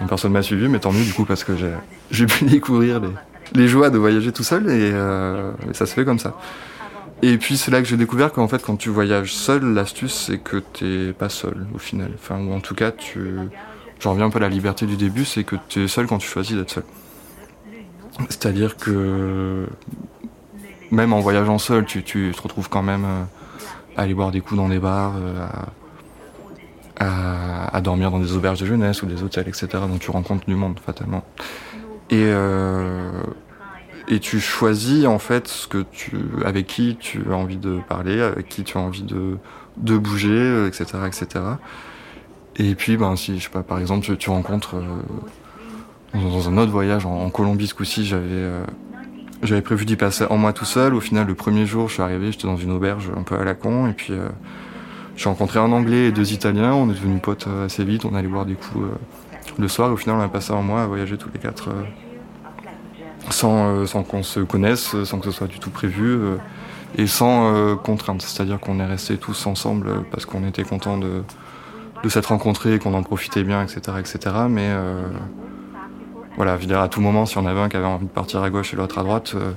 Une 0.00 0.08
personne 0.08 0.32
m'a 0.32 0.42
suivi, 0.42 0.68
mais 0.68 0.78
tant 0.78 0.92
mieux 0.92 1.04
du 1.04 1.12
coup 1.12 1.24
parce 1.24 1.44
que 1.44 1.52
j'ai 2.10 2.26
pu 2.26 2.44
découvrir 2.46 3.00
les, 3.00 3.08
les, 3.54 3.68
joies 3.68 3.90
de 3.90 3.98
voyager 3.98 4.32
tout 4.32 4.42
seul, 4.42 4.68
et, 4.68 4.90
euh, 4.92 5.52
et 5.70 5.74
ça 5.74 5.86
se 5.86 5.94
fait 5.94 6.04
comme 6.04 6.18
ça. 6.18 6.36
Et 7.22 7.38
puis 7.38 7.56
c'est 7.56 7.70
là 7.70 7.80
que 7.80 7.86
j'ai 7.86 7.96
découvert 7.96 8.32
qu'en 8.32 8.48
fait 8.48 8.62
quand 8.62 8.76
tu 8.76 8.90
voyages 8.90 9.32
seul, 9.32 9.62
l'astuce 9.62 10.26
c'est 10.26 10.38
que 10.38 10.56
t'es 10.56 11.12
pas 11.12 11.28
seul 11.28 11.66
au 11.72 11.78
final. 11.78 12.10
Enfin 12.16 12.40
ou 12.40 12.52
en 12.52 12.60
tout 12.60 12.74
cas 12.74 12.90
tu 12.90 13.20
j'en 14.00 14.10
reviens 14.10 14.26
un 14.26 14.30
peu 14.30 14.38
à 14.38 14.42
la 14.42 14.48
liberté 14.48 14.86
du 14.86 14.96
début, 14.96 15.24
c'est 15.24 15.44
que 15.44 15.54
tu 15.68 15.84
es 15.84 15.88
seul 15.88 16.08
quand 16.08 16.18
tu 16.18 16.28
choisis 16.28 16.56
d'être 16.56 16.70
seul. 16.70 16.82
C'est-à-dire 18.28 18.76
que 18.76 19.66
même 20.92 21.12
en 21.12 21.20
voyageant 21.20 21.58
seul, 21.58 21.84
tu, 21.86 22.02
te 22.02 22.42
retrouves 22.42 22.68
quand 22.68 22.82
même 22.82 23.04
euh, 23.04 23.24
à 23.96 24.02
aller 24.02 24.14
boire 24.14 24.30
des 24.30 24.40
coups 24.40 24.60
dans 24.60 24.68
des 24.68 24.78
bars, 24.78 25.14
euh, 25.16 25.46
à, 27.00 27.80
dormir 27.80 28.10
dans 28.10 28.20
des 28.20 28.36
auberges 28.36 28.60
de 28.60 28.66
jeunesse 28.66 29.02
ou 29.02 29.06
des 29.06 29.22
hôtels, 29.22 29.48
etc. 29.48 29.66
Donc 29.88 29.98
tu 29.98 30.10
rencontres 30.10 30.46
du 30.46 30.54
monde 30.54 30.78
fatalement. 30.78 31.24
Et, 32.10 32.26
euh, 32.26 33.10
et 34.06 34.20
tu 34.20 34.38
choisis 34.38 35.06
en 35.06 35.18
fait 35.18 35.48
ce 35.48 35.66
que 35.66 35.84
tu, 35.90 36.16
avec 36.44 36.66
qui 36.66 36.96
tu 36.96 37.22
as 37.30 37.36
envie 37.36 37.56
de 37.56 37.80
parler, 37.88 38.20
avec 38.20 38.48
qui 38.48 38.62
tu 38.62 38.76
as 38.76 38.80
envie 38.80 39.02
de, 39.02 39.38
bouger, 39.76 40.66
etc., 40.66 40.84
etc. 41.06 41.26
Et 42.56 42.74
puis, 42.74 42.98
ben, 42.98 43.16
si, 43.16 43.38
je 43.38 43.44
sais 43.44 43.50
pas, 43.50 43.62
par 43.62 43.78
exemple, 43.78 44.14
tu, 44.16 44.30
rencontres 44.30 44.76
dans 46.14 46.48
un 46.48 46.56
autre 46.58 46.70
voyage 46.70 47.06
en, 47.06 47.24
en 47.24 47.30
Colombie 47.30 47.66
ce 47.66 47.74
coup-ci, 47.74 48.04
j'avais 48.04 48.26
euh, 48.30 48.64
j'avais 49.42 49.62
prévu 49.62 49.84
d'y 49.84 49.96
passer 49.96 50.24
en 50.30 50.36
moi 50.36 50.52
tout 50.52 50.64
seul. 50.64 50.94
Au 50.94 51.00
final, 51.00 51.26
le 51.26 51.34
premier 51.34 51.66
jour, 51.66 51.88
je 51.88 51.94
suis 51.94 52.02
arrivé, 52.02 52.30
j'étais 52.32 52.46
dans 52.46 52.56
une 52.56 52.70
auberge 52.70 53.10
un 53.16 53.22
peu 53.22 53.36
à 53.36 53.44
la 53.44 53.54
con, 53.54 53.88
et 53.88 53.92
puis 53.92 54.12
euh, 54.12 54.28
j'ai 55.16 55.28
rencontré 55.28 55.58
un 55.58 55.72
Anglais 55.72 56.08
et 56.08 56.12
deux 56.12 56.32
Italiens. 56.32 56.74
On 56.74 56.90
est 56.90 56.94
devenus 56.94 57.20
potes 57.20 57.48
assez 57.64 57.84
vite. 57.84 58.04
On 58.04 58.14
allait 58.14 58.28
boire 58.28 58.46
des 58.46 58.54
coups 58.54 58.84
le 59.58 59.68
soir. 59.68 59.92
Au 59.92 59.96
final, 59.96 60.16
on 60.16 60.22
a 60.22 60.28
passé 60.28 60.52
un 60.52 60.62
mois 60.62 60.82
à 60.82 60.86
voyager 60.86 61.16
tous 61.18 61.28
les 61.32 61.40
quatre, 61.40 61.70
sans 63.30 63.84
sans 63.86 64.02
qu'on 64.04 64.22
se 64.22 64.40
connaisse, 64.40 64.94
sans 65.04 65.18
que 65.18 65.26
ce 65.26 65.32
soit 65.32 65.48
du 65.48 65.58
tout 65.58 65.70
prévu. 65.70 66.18
et 66.96 67.06
sans 67.06 67.76
contrainte, 67.76 68.22
c'est-à-dire 68.22 68.58
qu'on 68.58 68.80
est 68.80 68.86
restés 68.86 69.16
tous 69.18 69.46
ensemble 69.46 70.04
parce 70.10 70.24
qu'on 70.24 70.46
était 70.46 70.62
contents 70.62 70.96
de, 70.96 71.22
de 72.02 72.08
s'être 72.08 72.26
rencontrés, 72.26 72.78
qu'on 72.78 72.94
en 72.94 73.02
profitait 73.02 73.44
bien, 73.44 73.62
etc., 73.62 73.98
etc. 73.98 74.18
Mais 74.48 74.68
euh, 74.68 75.02
voilà, 76.36 76.56
je 76.56 76.62
veux 76.62 76.66
dire, 76.66 76.80
à 76.80 76.88
tout 76.88 77.00
moment, 77.00 77.26
si 77.26 77.36
on 77.38 77.46
avait 77.46 77.60
un 77.60 77.68
qui 77.68 77.76
avait 77.76 77.86
envie 77.86 78.06
de 78.06 78.10
partir 78.10 78.42
à 78.42 78.50
gauche 78.50 78.72
et 78.72 78.76
l'autre 78.76 78.98
à 78.98 79.02
droite, 79.02 79.32
euh, 79.34 79.52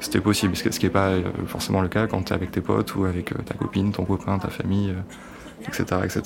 c'était 0.00 0.20
possible. 0.20 0.56
Ce 0.56 0.68
qui 0.68 0.86
n'est 0.86 0.90
pas 0.90 1.08
euh, 1.08 1.22
forcément 1.46 1.82
le 1.82 1.88
cas 1.88 2.06
quand 2.06 2.22
tu 2.22 2.32
es 2.32 2.36
avec 2.36 2.50
tes 2.50 2.60
potes 2.60 2.94
ou 2.94 3.04
avec 3.04 3.32
euh, 3.32 3.36
ta 3.44 3.54
copine, 3.54 3.92
ton 3.92 4.04
copain, 4.04 4.38
ta 4.38 4.48
famille, 4.48 4.94
etc., 5.62 5.84
etc. 6.04 6.22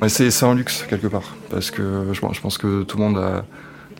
Mais 0.00 0.08
c'est 0.08 0.44
un 0.44 0.54
luxe 0.54 0.84
quelque 0.88 1.06
part, 1.06 1.36
parce 1.50 1.70
que 1.70 2.08
je, 2.12 2.20
pense 2.20 2.58
que 2.58 2.82
tout 2.82 2.96
le 2.96 3.04
monde 3.04 3.18
a 3.18 3.44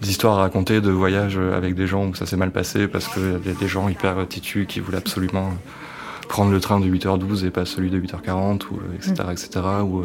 des 0.01 0.11
histoires 0.11 0.38
à 0.38 0.42
raconter 0.42 0.81
de 0.81 0.90
voyages 0.90 1.38
avec 1.38 1.77
des 1.77 1.87
gens 1.87 2.07
où 2.07 2.14
ça 2.16 2.27
s'est 2.27 2.37
mal 2.37 2.51
passé 2.51 2.88
parce 2.88 3.07
qu'il 3.07 3.40
y 3.46 3.51
a 3.51 3.55
des 3.55 3.68
gens 3.68 3.88
hyper 3.88 4.27
têtus 4.27 4.66
qui 4.66 4.81
voulaient 4.81 4.98
absolument 4.98 5.51
prendre 6.29 6.51
le 6.51 6.59
train 6.59 6.81
de 6.81 6.87
8h12 6.88 7.46
et 7.46 7.51
pas 7.51 7.64
celui 7.64 7.88
de 7.88 8.01
8h40 8.01 8.62
ou 8.72 8.81
etc 8.96 9.14
etc 9.31 9.61
ou 9.85 10.03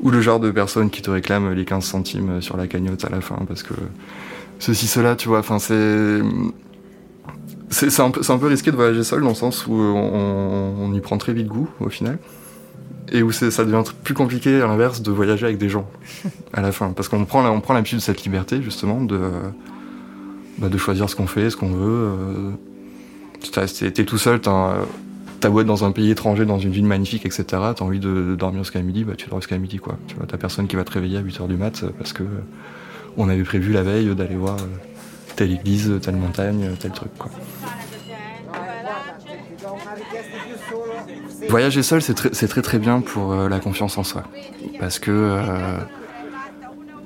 ou 0.00 0.10
le 0.10 0.20
genre 0.20 0.40
de 0.40 0.50
personne 0.50 0.90
qui 0.90 1.02
te 1.02 1.10
réclame 1.10 1.52
les 1.52 1.64
15 1.64 1.84
centimes 1.84 2.42
sur 2.42 2.56
la 2.56 2.66
cagnotte 2.66 3.04
à 3.04 3.08
la 3.08 3.20
fin 3.20 3.36
parce 3.46 3.62
que 3.62 3.74
ceci, 4.58 4.86
cela, 4.86 5.16
tu 5.16 5.28
vois, 5.28 5.40
enfin 5.40 5.58
c'est. 5.58 6.20
C'est 7.70 8.00
un, 8.00 8.10
peu, 8.10 8.20
un 8.28 8.36
peu 8.36 8.48
risqué 8.48 8.70
de 8.70 8.76
voyager 8.76 9.02
seul 9.02 9.22
dans 9.22 9.30
le 9.30 9.34
sens 9.34 9.66
où 9.66 9.72
on, 9.72 10.74
on 10.78 10.92
y 10.92 11.00
prend 11.00 11.16
très 11.16 11.32
vite 11.32 11.46
goût 11.46 11.70
au 11.80 11.88
final 11.88 12.18
et 13.10 13.22
où 13.22 13.32
ça 13.32 13.64
devient 13.64 13.82
plus 14.04 14.14
compliqué 14.14 14.60
à 14.60 14.66
l'inverse 14.66 15.00
de 15.00 15.10
voyager 15.10 15.46
avec 15.46 15.56
des 15.56 15.70
gens 15.70 15.88
à 16.52 16.60
la 16.60 16.70
fin 16.70 16.90
parce 16.90 17.08
qu'on 17.08 17.24
prend, 17.24 17.48
on 17.48 17.60
prend 17.60 17.72
l'habitude 17.72 17.98
de 17.98 18.02
cette 18.02 18.24
liberté 18.24 18.60
justement 18.62 19.02
de, 19.02 19.18
bah, 20.58 20.68
de 20.68 20.78
choisir 20.78 21.08
ce 21.08 21.16
qu'on 21.16 21.26
fait, 21.26 21.50
ce 21.50 21.56
qu'on 21.56 21.72
veut. 21.72 22.08
Euh, 22.10 22.50
T'es 23.50 24.04
tout 24.04 24.18
seul, 24.18 24.40
t'as 24.40 24.76
t'as 25.42 25.50
beau 25.50 25.60
être 25.60 25.66
dans 25.66 25.84
un 25.84 25.90
pays 25.90 26.10
étranger, 26.10 26.46
dans 26.46 26.60
une 26.60 26.70
ville 26.70 26.86
magnifique, 26.86 27.26
etc., 27.26 27.44
t'as 27.50 27.84
envie 27.84 27.98
de, 27.98 28.36
dormir 28.36 28.62
jusqu'à 28.62 28.80
midi, 28.80 29.04
bah 29.04 29.14
tu 29.16 29.28
dors 29.28 29.40
jusqu'à 29.40 29.58
midi, 29.58 29.78
quoi. 29.78 29.98
Tu 30.06 30.14
vois, 30.14 30.24
t'as 30.26 30.38
personne 30.38 30.68
qui 30.68 30.76
va 30.76 30.84
te 30.84 30.92
réveiller 30.92 31.18
à 31.18 31.22
8h 31.22 31.48
du 31.48 31.56
mat 31.56 31.84
parce 31.98 32.12
que 32.12 32.22
euh, 32.22 32.26
on 33.16 33.28
avait 33.28 33.42
prévu 33.42 33.72
la 33.72 33.82
veille 33.82 34.14
d'aller 34.14 34.36
voir 34.36 34.56
euh, 34.56 34.66
telle 35.34 35.50
église, 35.52 35.98
telle 36.00 36.16
montagne, 36.16 36.70
tel 36.78 36.92
truc, 36.92 37.10
quoi. 37.18 37.30
Voyager 41.48 41.82
seul, 41.82 42.00
c'est 42.02 42.14
très, 42.14 42.62
très 42.62 42.78
bien 42.78 43.00
pour 43.00 43.32
euh, 43.32 43.48
la 43.48 43.58
confiance 43.58 43.98
en 43.98 44.04
soi. 44.04 44.22
Parce 44.78 44.98
que 44.98 45.10
euh, 45.10 45.78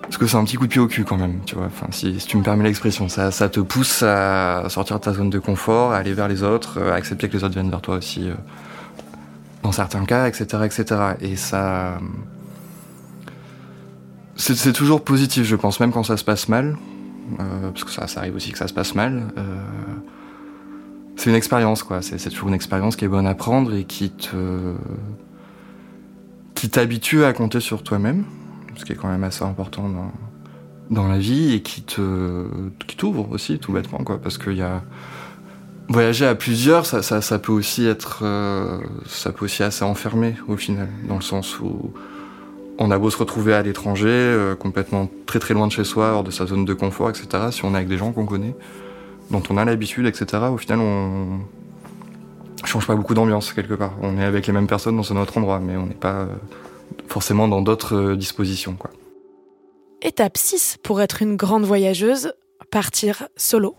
parce 0.06 0.18
que 0.18 0.26
c'est 0.26 0.36
un 0.36 0.44
petit 0.44 0.56
coup 0.56 0.66
de 0.66 0.72
pied 0.72 0.80
au 0.80 0.86
cul 0.86 1.04
quand 1.04 1.16
même, 1.16 1.40
tu 1.44 1.56
vois. 1.56 1.66
Enfin, 1.66 1.88
si, 1.90 2.16
tu 2.16 2.36
me 2.36 2.42
permets 2.42 2.62
l'expression, 2.64 3.08
ça, 3.08 3.30
te 3.48 3.60
pousse 3.60 4.04
à 4.04 4.64
sortir 4.68 4.98
de 4.98 5.04
ta 5.04 5.12
zone 5.12 5.30
de 5.30 5.40
confort, 5.40 5.92
à 5.92 5.96
aller 5.96 6.12
vers 6.12 6.28
les 6.28 6.44
autres, 6.44 6.80
à 6.80 6.94
accepter 6.94 7.28
que 7.28 7.36
les 7.36 7.42
autres 7.42 7.54
viennent 7.54 7.70
vers 7.70 7.80
toi 7.80 7.96
aussi, 7.96 8.30
euh, 8.30 8.34
dans 9.64 9.72
certains 9.72 10.04
cas, 10.04 10.28
etc., 10.28 10.62
etc. 10.64 11.00
Et 11.20 11.34
ça, 11.34 11.98
c'est 14.36 14.72
toujours 14.72 15.02
positif, 15.02 15.44
je 15.44 15.56
pense, 15.56 15.80
même 15.80 15.90
quand 15.90 16.04
ça 16.04 16.16
se 16.16 16.24
passe 16.24 16.48
mal, 16.48 16.76
euh, 17.40 17.70
parce 17.70 17.82
que 17.82 17.90
ça, 17.90 18.06
arrive 18.20 18.36
aussi 18.36 18.52
que 18.52 18.58
ça 18.58 18.68
se 18.68 18.74
passe 18.74 18.94
mal. 18.94 19.24
Euh, 19.36 19.42
c'est 21.16 21.30
une 21.30 21.36
expérience, 21.36 21.82
quoi. 21.82 22.00
C'est 22.00 22.18
toujours 22.30 22.48
une 22.48 22.54
expérience 22.54 22.94
qui 22.94 23.06
est 23.06 23.08
bonne 23.08 23.26
à 23.26 23.34
prendre 23.34 23.74
et 23.74 23.84
qui 23.84 24.10
te, 24.10 24.74
qui 26.54 26.70
t'habitue 26.70 27.24
à 27.24 27.32
compter 27.32 27.58
sur 27.58 27.82
toi-même 27.82 28.24
ce 28.76 28.84
qui 28.84 28.92
est 28.92 28.96
quand 28.96 29.08
même 29.08 29.24
assez 29.24 29.44
important 29.44 29.88
dans, 29.88 30.12
dans 30.90 31.08
la 31.08 31.18
vie 31.18 31.54
et 31.54 31.62
qui 31.62 31.82
te 31.82 32.46
qui 32.86 32.96
t'ouvre 32.96 33.30
aussi 33.32 33.58
tout 33.58 33.72
bêtement 33.72 33.98
quoi. 33.98 34.18
Parce 34.18 34.38
qu'il 34.38 34.56
y 34.56 34.62
a 34.62 34.82
voyager 35.88 36.26
à 36.26 36.34
plusieurs 36.34 36.86
ça, 36.86 37.02
ça, 37.02 37.38
peut 37.38 37.52
aussi 37.52 37.86
être 37.86 38.20
euh, 38.22 38.78
ça 39.06 39.32
peut 39.32 39.44
aussi 39.44 39.62
assez 39.62 39.84
enfermé 39.84 40.34
au 40.48 40.56
final. 40.56 40.88
Dans 41.08 41.16
le 41.16 41.22
sens 41.22 41.60
où 41.60 41.92
on 42.78 42.90
a 42.90 42.98
beau 42.98 43.10
se 43.10 43.18
retrouver 43.18 43.54
à 43.54 43.62
l'étranger 43.62 44.08
euh, 44.08 44.54
complètement 44.54 45.10
très 45.26 45.38
très 45.38 45.54
loin 45.54 45.66
de 45.66 45.72
chez 45.72 45.84
soi 45.84 46.12
hors 46.12 46.24
de 46.24 46.30
sa 46.30 46.46
zone 46.46 46.64
de 46.64 46.74
confort 46.74 47.08
etc 47.08 47.44
si 47.50 47.64
on 47.64 47.72
est 47.72 47.76
avec 47.76 47.88
des 47.88 47.96
gens 47.96 48.12
qu'on 48.12 48.26
connaît 48.26 48.54
dont 49.30 49.42
on 49.48 49.56
a 49.56 49.64
l'habitude 49.64 50.06
etc 50.06 50.44
au 50.52 50.58
final 50.58 50.80
on 50.80 51.40
change 52.66 52.86
pas 52.86 52.94
beaucoup 52.94 53.14
d'ambiance 53.14 53.52
quelque 53.52 53.74
part. 53.74 53.92
On 54.02 54.18
est 54.18 54.24
avec 54.24 54.46
les 54.46 54.52
mêmes 54.52 54.66
personnes 54.66 54.96
dans 54.96 55.12
un 55.12 55.16
autre 55.16 55.38
endroit 55.38 55.60
mais 55.60 55.76
on 55.76 55.86
n'est 55.86 55.94
pas 55.94 56.20
euh, 56.20 56.26
forcément 57.08 57.48
dans 57.48 57.62
d'autres 57.62 58.14
dispositions. 58.14 58.74
Quoi. 58.74 58.90
Étape 60.02 60.36
6 60.36 60.78
pour 60.82 61.00
être 61.00 61.22
une 61.22 61.36
grande 61.36 61.64
voyageuse, 61.64 62.32
partir 62.70 63.28
solo. 63.36 63.76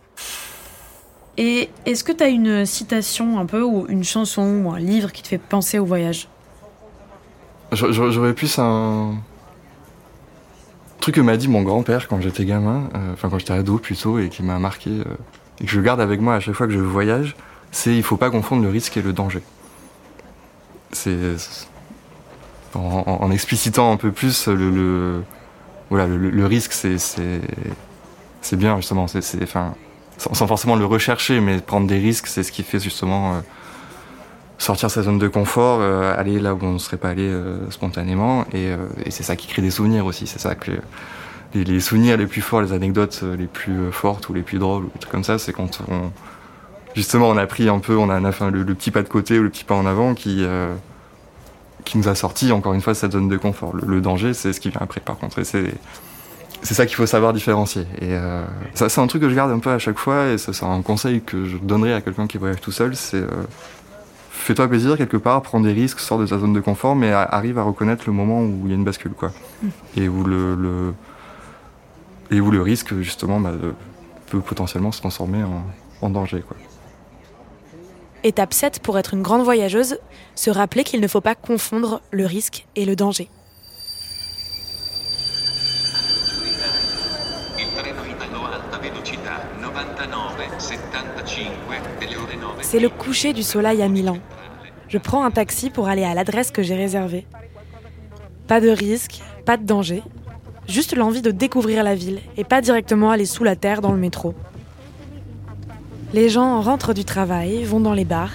Et 1.37 1.69
est-ce 1.85 2.03
que 2.03 2.11
tu 2.11 2.23
as 2.23 2.29
une 2.29 2.65
citation 2.65 3.39
un 3.39 3.45
peu, 3.45 3.61
ou 3.61 3.85
une 3.87 4.03
chanson, 4.03 4.63
ou 4.65 4.71
un 4.71 4.79
livre 4.79 5.11
qui 5.11 5.21
te 5.21 5.27
fait 5.27 5.37
penser 5.37 5.77
au 5.77 5.85
voyage? 5.85 6.27
J'aurais 7.71 8.33
plus 8.33 8.57
un 8.57 9.15
truc 10.99 11.15
que 11.15 11.21
m'a 11.21 11.37
dit 11.37 11.47
mon 11.47 11.61
grand-père 11.61 12.07
quand 12.07 12.19
j'étais 12.21 12.45
gamin, 12.45 12.89
euh, 12.95 13.13
enfin 13.13 13.29
quand 13.29 13.37
j'étais 13.37 13.53
ado 13.53 13.77
plutôt, 13.77 14.19
et 14.19 14.29
qui 14.29 14.41
m'a 14.41 14.57
marqué, 14.57 14.89
euh, 14.89 15.03
et 15.61 15.65
que 15.65 15.71
je 15.71 15.79
garde 15.79 16.01
avec 16.01 16.19
moi 16.19 16.35
à 16.35 16.39
chaque 16.39 16.55
fois 16.55 16.65
que 16.65 16.73
je 16.73 16.79
voyage, 16.79 17.35
c'est 17.71 17.95
il 17.95 18.03
faut 18.03 18.17
pas 18.17 18.31
confondre 18.31 18.63
le 18.63 18.69
risque 18.69 18.97
et 18.97 19.01
le 19.01 19.13
danger. 19.13 19.41
C'est 20.91 21.35
en, 22.75 23.31
explicitant 23.31 23.91
un 23.91 23.97
peu 23.97 24.11
plus 24.11 24.47
le, 24.47 25.23
risque, 26.45 26.73
c'est 26.73 28.55
bien 28.55 28.77
justement. 28.77 29.07
C'est, 29.07 29.21
sans, 30.17 30.47
forcément 30.47 30.75
le 30.75 30.85
rechercher, 30.85 31.39
mais 31.39 31.59
prendre 31.59 31.87
des 31.87 31.99
risques, 31.99 32.27
c'est 32.27 32.43
ce 32.43 32.51
qui 32.51 32.63
fait 32.63 32.79
justement 32.79 33.35
euh, 33.35 33.39
sortir 34.57 34.89
sa 34.89 35.03
zone 35.03 35.19
de 35.19 35.27
confort, 35.27 35.79
euh, 35.81 36.17
aller 36.17 36.39
là 36.39 36.53
où 36.53 36.59
on 36.61 36.73
ne 36.73 36.77
serait 36.79 36.97
pas 36.97 37.09
allé 37.09 37.27
euh, 37.27 37.69
spontanément, 37.69 38.45
et, 38.53 38.71
c'est 39.09 39.23
ça 39.23 39.35
qui 39.35 39.47
crée 39.47 39.61
des 39.61 39.71
souvenirs 39.71 40.05
aussi. 40.05 40.27
C'est 40.27 40.39
ça 40.39 40.55
que 40.55 40.71
les, 41.53 41.79
souvenirs 41.79 42.17
les 42.17 42.27
plus 42.27 42.41
forts, 42.41 42.61
les 42.61 42.73
anecdotes 42.73 43.23
les 43.37 43.47
plus 43.47 43.91
fortes 43.91 44.29
ou 44.29 44.33
les 44.33 44.41
plus 44.41 44.59
drôles, 44.59 44.85
ou 44.85 44.91
des 44.93 44.99
trucs 44.99 45.11
comme 45.11 45.23
ça, 45.23 45.37
c'est 45.37 45.53
quand 45.53 45.81
on 45.89 46.11
justement 46.95 47.29
on 47.29 47.37
a 47.37 47.45
pris 47.45 47.69
un 47.69 47.77
peu, 47.77 47.95
on 47.95 48.09
a, 48.09 48.19
le, 48.19 48.65
petit 48.73 48.89
pas 48.89 49.03
de 49.03 49.07
côté 49.07 49.37
ou 49.37 49.43
le 49.43 49.49
petit 49.51 49.63
pas 49.63 49.75
en 49.75 49.85
avant 49.85 50.15
qui 50.15 50.43
qui 51.87 51.97
nous 51.97 52.07
a 52.07 52.15
sorti 52.15 52.51
encore 52.51 52.73
une 52.73 52.81
fois 52.81 52.93
de 52.93 52.97
cette 52.97 53.13
zone 53.13 53.29
de 53.29 53.37
confort. 53.37 53.75
Le, 53.75 53.83
le 53.87 54.01
danger, 54.01 54.33
c'est 54.33 54.53
ce 54.53 54.59
qui 54.59 54.69
vient 54.69 54.81
après, 54.81 54.99
par 55.01 55.17
contre, 55.17 55.39
et 55.39 55.43
c'est 55.43 55.73
c'est 56.63 56.73
ça 56.73 56.85
qu'il 56.87 56.95
faut 56.95 57.05
savoir 57.05 57.33
différencier. 57.33 57.83
Et 58.01 58.13
euh, 58.13 58.43
ça, 58.73 58.89
c'est 58.89 58.99
un 58.99 59.07
truc 59.07 59.21
que 59.21 59.29
je 59.29 59.35
garde 59.35 59.51
un 59.51 59.59
peu 59.59 59.69
à 59.71 59.79
chaque 59.79 59.99
fois, 59.99 60.27
et 60.27 60.37
ça, 60.37 60.53
c'est 60.53 60.65
un 60.65 60.81
conseil 60.81 61.21
que 61.21 61.45
je 61.45 61.57
donnerais 61.57 61.93
à 61.93 62.01
quelqu'un 62.01 62.25
qui 62.27 62.37
voyage 62.39 62.59
tout 62.61 62.71
seul, 62.71 62.95
c'est 62.95 63.17
euh, 63.21 63.27
fais-toi 64.31 64.67
plaisir 64.67 64.97
quelque 64.97 65.17
part, 65.17 65.41
prends 65.43 65.59
des 65.59 65.71
risques, 65.71 65.99
sors 65.99 66.17
de 66.19 66.25
ta 66.25 66.37
zone 66.39 66.53
de 66.53 66.59
confort, 66.59 66.95
mais 66.95 67.11
arrive 67.11 67.57
à 67.59 67.63
reconnaître 67.63 68.03
le 68.07 68.13
moment 68.13 68.41
où 68.41 68.61
il 68.65 68.69
y 68.69 68.71
a 68.71 68.75
une 68.75 68.83
bascule, 68.85 69.11
quoi. 69.11 69.31
Et 69.95 70.07
où 70.09 70.23
le, 70.23 70.55
le- 70.55 70.93
et 72.31 72.41
où 72.41 72.49
le 72.51 72.61
risque, 72.61 72.93
justement, 73.01 73.39
bah, 73.39 73.51
peut 74.29 74.39
potentiellement 74.41 74.91
se 74.91 74.99
transformer 74.99 75.43
en, 75.43 75.63
en 76.01 76.09
danger, 76.09 76.43
quoi. 76.45 76.57
Étape 78.23 78.53
7 78.53 78.79
pour 78.79 78.97
être 78.97 79.13
une 79.13 79.21
grande 79.21 79.43
voyageuse, 79.43 79.99
se 80.35 80.49
rappeler 80.49 80.83
qu'il 80.83 80.99
ne 81.01 81.07
faut 81.07 81.21
pas 81.21 81.35
confondre 81.35 82.01
le 82.11 82.25
risque 82.25 82.65
et 82.75 82.85
le 82.85 82.95
danger. 82.95 83.29
Il 87.59 87.65
treno 87.75 88.01
in 88.01 88.53
alta 88.53 88.77
velocità 88.79 89.43
99-75 89.61 91.47
delle 91.99 92.17
ore 92.17 92.55
9. 92.57 92.57
C'est 92.61 92.79
le 92.79 92.89
coucher 92.89 93.33
du 93.33 93.43
soleil 93.43 93.81
à 93.81 93.87
Milan. 93.87 94.17
Je 94.87 94.97
prends 94.97 95.23
un 95.23 95.31
taxi 95.31 95.69
pour 95.69 95.87
aller 95.87 96.03
à 96.03 96.13
l'adresse 96.13 96.51
que 96.51 96.63
j'ai 96.63 96.75
réservée. 96.75 97.27
Pas 98.47 98.61
de 98.61 98.69
risque, 98.69 99.21
pas 99.45 99.57
de 99.57 99.63
danger, 99.63 100.01
juste 100.67 100.95
l'envie 100.95 101.21
de 101.21 101.31
découvrir 101.31 101.83
la 101.83 101.95
ville 101.95 102.19
et 102.35 102.43
pas 102.43 102.61
directement 102.61 103.11
aller 103.11 103.25
sous 103.25 103.43
la 103.43 103.55
terre 103.55 103.81
dans 103.81 103.91
le 103.91 103.99
métro. 103.99 104.33
Les 106.13 106.29
gens 106.29 106.61
rentrent 106.61 106.93
du 106.93 107.03
travail, 107.03 107.65
vont 107.65 107.81
dans 107.81 107.93
les 107.93 108.05
bars. 108.05 108.31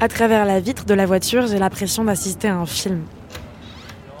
À 0.00 0.08
travers 0.08 0.44
la 0.44 0.60
vitre 0.60 0.84
de 0.84 0.92
la 0.92 1.06
voiture, 1.06 1.46
j'ai 1.46 1.58
l'impression 1.58 2.04
d'assister 2.04 2.48
à 2.48 2.56
un 2.56 2.66
film. 2.66 3.04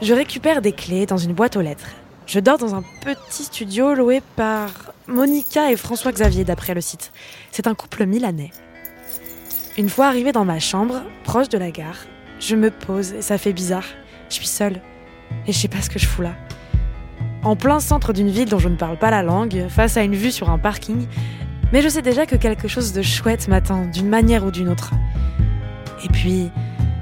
Je 0.00 0.14
récupère 0.14 0.62
des 0.62 0.72
clés 0.72 1.04
dans 1.04 1.18
une 1.18 1.34
boîte 1.34 1.56
aux 1.56 1.60
lettres. 1.60 1.90
Je 2.26 2.40
dors 2.40 2.56
dans 2.56 2.74
un 2.74 2.82
petit 3.02 3.44
studio 3.44 3.92
loué 3.92 4.22
par 4.36 4.70
Monica 5.06 5.70
et 5.70 5.76
François 5.76 6.12
Xavier 6.12 6.44
d'après 6.44 6.72
le 6.72 6.80
site. 6.80 7.12
C'est 7.50 7.66
un 7.66 7.74
couple 7.74 8.06
milanais. 8.06 8.50
Une 9.76 9.90
fois 9.90 10.06
arrivée 10.06 10.32
dans 10.32 10.46
ma 10.46 10.58
chambre, 10.58 11.02
proche 11.24 11.50
de 11.50 11.58
la 11.58 11.70
gare, 11.70 11.98
je 12.40 12.56
me 12.56 12.70
pose 12.70 13.12
et 13.12 13.22
ça 13.22 13.36
fait 13.36 13.52
bizarre. 13.52 13.86
Je 14.30 14.36
suis 14.36 14.46
seule. 14.46 14.80
Et 15.46 15.52
je 15.52 15.58
sais 15.58 15.68
pas 15.68 15.82
ce 15.82 15.90
que 15.90 15.98
je 15.98 16.06
fous 16.06 16.22
là. 16.22 16.34
En 17.44 17.56
plein 17.56 17.80
centre 17.80 18.14
d'une 18.14 18.30
ville 18.30 18.48
dont 18.48 18.58
je 18.58 18.68
ne 18.68 18.76
parle 18.76 18.98
pas 18.98 19.10
la 19.10 19.22
langue, 19.22 19.66
face 19.68 19.98
à 19.98 20.02
une 20.02 20.14
vue 20.14 20.32
sur 20.32 20.48
un 20.48 20.58
parking, 20.58 21.06
mais 21.72 21.82
je 21.82 21.88
sais 21.88 22.02
déjà 22.02 22.26
que 22.26 22.36
quelque 22.36 22.68
chose 22.68 22.92
de 22.92 23.02
chouette 23.02 23.48
m'attend, 23.48 23.86
d'une 23.86 24.08
manière 24.08 24.44
ou 24.44 24.50
d'une 24.50 24.68
autre. 24.68 24.92
Et 26.04 26.08
puis, 26.08 26.50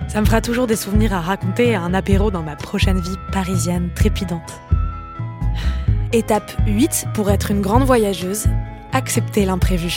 ça 0.08 0.20
me 0.20 0.26
fera 0.26 0.40
toujours 0.40 0.66
des 0.66 0.76
souvenirs 0.76 1.12
à 1.12 1.20
raconter 1.20 1.74
à 1.74 1.82
un 1.82 1.92
apéro 1.92 2.30
dans 2.30 2.42
ma 2.42 2.56
prochaine 2.56 3.00
vie 3.00 3.16
parisienne 3.32 3.90
trépidante. 3.94 4.60
Étape 6.12 6.52
8 6.66 7.06
pour 7.14 7.30
être 7.30 7.50
une 7.50 7.60
grande 7.60 7.84
voyageuse, 7.84 8.46
accepter 8.92 9.44
l'imprévu. 9.44 9.96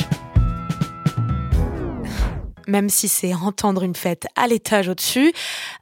Même 2.67 2.89
si 2.89 3.07
c'est 3.07 3.33
entendre 3.33 3.83
une 3.83 3.95
fête 3.95 4.27
à 4.35 4.47
l'étage 4.47 4.87
au-dessus, 4.87 5.33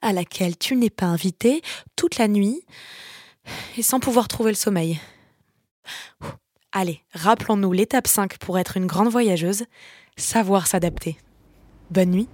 à 0.02 0.14
laquelle 0.14 0.58
tu 0.58 0.76
n'es 0.76 0.90
pas 0.90 1.06
invité, 1.06 1.62
toute 1.96 2.18
la 2.18 2.28
nuit, 2.28 2.62
et 3.78 3.84
sans 3.84 4.00
pouvoir 4.00 4.28
trouver 4.28 4.52
le 4.52 4.58
sommeil. 4.58 5.00
Allez, 6.74 7.02
rappelons-nous 7.14 7.74
l'étape 7.74 8.08
5 8.08 8.38
pour 8.38 8.58
être 8.58 8.78
une 8.78 8.86
grande 8.86 9.10
voyageuse, 9.10 9.66
savoir 10.16 10.68
s'adapter. 10.68 11.18
Bonne 11.90 12.12
nuit. 12.12 12.30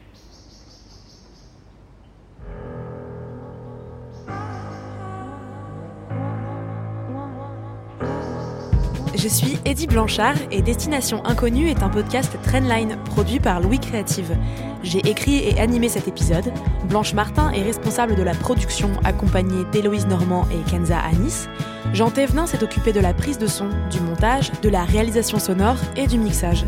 Je 9.15 9.27
suis 9.27 9.57
Eddie 9.65 9.87
Blanchard 9.87 10.35
et 10.51 10.61
Destination 10.61 11.25
Inconnue 11.25 11.69
est 11.69 11.81
un 11.81 11.89
podcast 11.89 12.37
Trendline 12.43 12.95
produit 13.05 13.39
par 13.39 13.59
Louis 13.59 13.79
Créative. 13.79 14.37
J'ai 14.83 14.99
écrit 14.99 15.37
et 15.37 15.59
animé 15.59 15.89
cet 15.89 16.07
épisode. 16.07 16.51
Blanche 16.87 17.13
Martin 17.13 17.51
est 17.51 17.63
responsable 17.63 18.15
de 18.15 18.23
la 18.23 18.33
production 18.33 18.89
accompagnée 19.03 19.65
d'Héloïse 19.71 20.07
Normand 20.07 20.47
et 20.51 20.69
Kenza 20.69 20.99
Anis. 20.99 21.47
Jean 21.93 22.11
Thévenin 22.11 22.45
s'est 22.47 22.63
occupé 22.63 22.93
de 22.93 22.99
la 22.99 23.13
prise 23.13 23.37
de 23.37 23.47
son, 23.47 23.69
du 23.91 23.99
montage, 24.01 24.51
de 24.61 24.69
la 24.69 24.83
réalisation 24.83 25.39
sonore 25.39 25.77
et 25.95 26.07
du 26.07 26.17
mixage. 26.17 26.65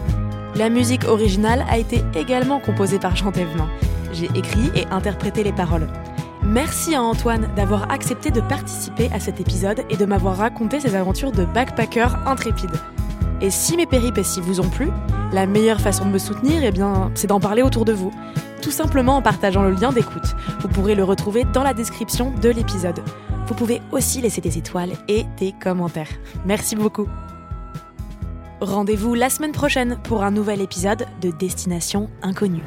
La 0.55 0.69
musique 0.69 1.05
originale 1.05 1.65
a 1.69 1.77
été 1.77 2.03
également 2.15 2.59
composée 2.59 2.99
par 2.99 3.15
Jean 3.15 3.31
Thévenin. 3.31 3.69
J'ai 4.11 4.29
écrit 4.35 4.71
et 4.75 4.85
interprété 4.91 5.43
les 5.43 5.53
paroles. 5.53 5.87
Merci 6.43 6.95
à 6.95 7.03
Antoine 7.03 7.49
d'avoir 7.55 7.91
accepté 7.91 8.31
de 8.31 8.41
participer 8.41 9.09
à 9.13 9.19
cet 9.19 9.39
épisode 9.39 9.83
et 9.89 9.97
de 9.97 10.05
m'avoir 10.05 10.37
raconté 10.37 10.79
ses 10.79 10.95
aventures 10.95 11.31
de 11.31 11.45
backpacker 11.45 12.07
intrépide. 12.25 12.71
Et 13.41 13.49
si 13.49 13.77
mes 13.77 13.85
péripéties 13.85 14.41
vous 14.41 14.59
ont 14.59 14.69
plu, 14.69 14.89
la 15.31 15.45
meilleure 15.45 15.79
façon 15.79 16.05
de 16.05 16.11
me 16.11 16.17
soutenir, 16.17 16.63
eh 16.63 16.71
bien, 16.71 17.11
c'est 17.15 17.27
d'en 17.27 17.39
parler 17.39 17.61
autour 17.61 17.85
de 17.85 17.93
vous. 17.93 18.11
Tout 18.61 18.71
simplement 18.71 19.17
en 19.17 19.21
partageant 19.21 19.63
le 19.63 19.71
lien 19.71 19.93
d'écoute. 19.93 20.35
Vous 20.59 20.67
pourrez 20.67 20.95
le 20.95 21.03
retrouver 21.03 21.45
dans 21.45 21.63
la 21.63 21.73
description 21.73 22.33
de 22.41 22.49
l'épisode. 22.49 23.01
Vous 23.47 23.53
pouvez 23.53 23.81
aussi 23.91 24.21
laisser 24.21 24.41
des 24.41 24.57
étoiles 24.57 24.91
et 25.07 25.25
des 25.37 25.53
commentaires. 25.53 26.09
Merci 26.45 26.75
beaucoup. 26.75 27.07
Rendez-vous 28.59 29.13
la 29.15 29.29
semaine 29.29 29.53
prochaine 29.53 29.97
pour 30.03 30.23
un 30.23 30.31
nouvel 30.31 30.59
épisode 30.59 31.05
de 31.21 31.31
Destination 31.31 32.09
Inconnue. 32.21 32.63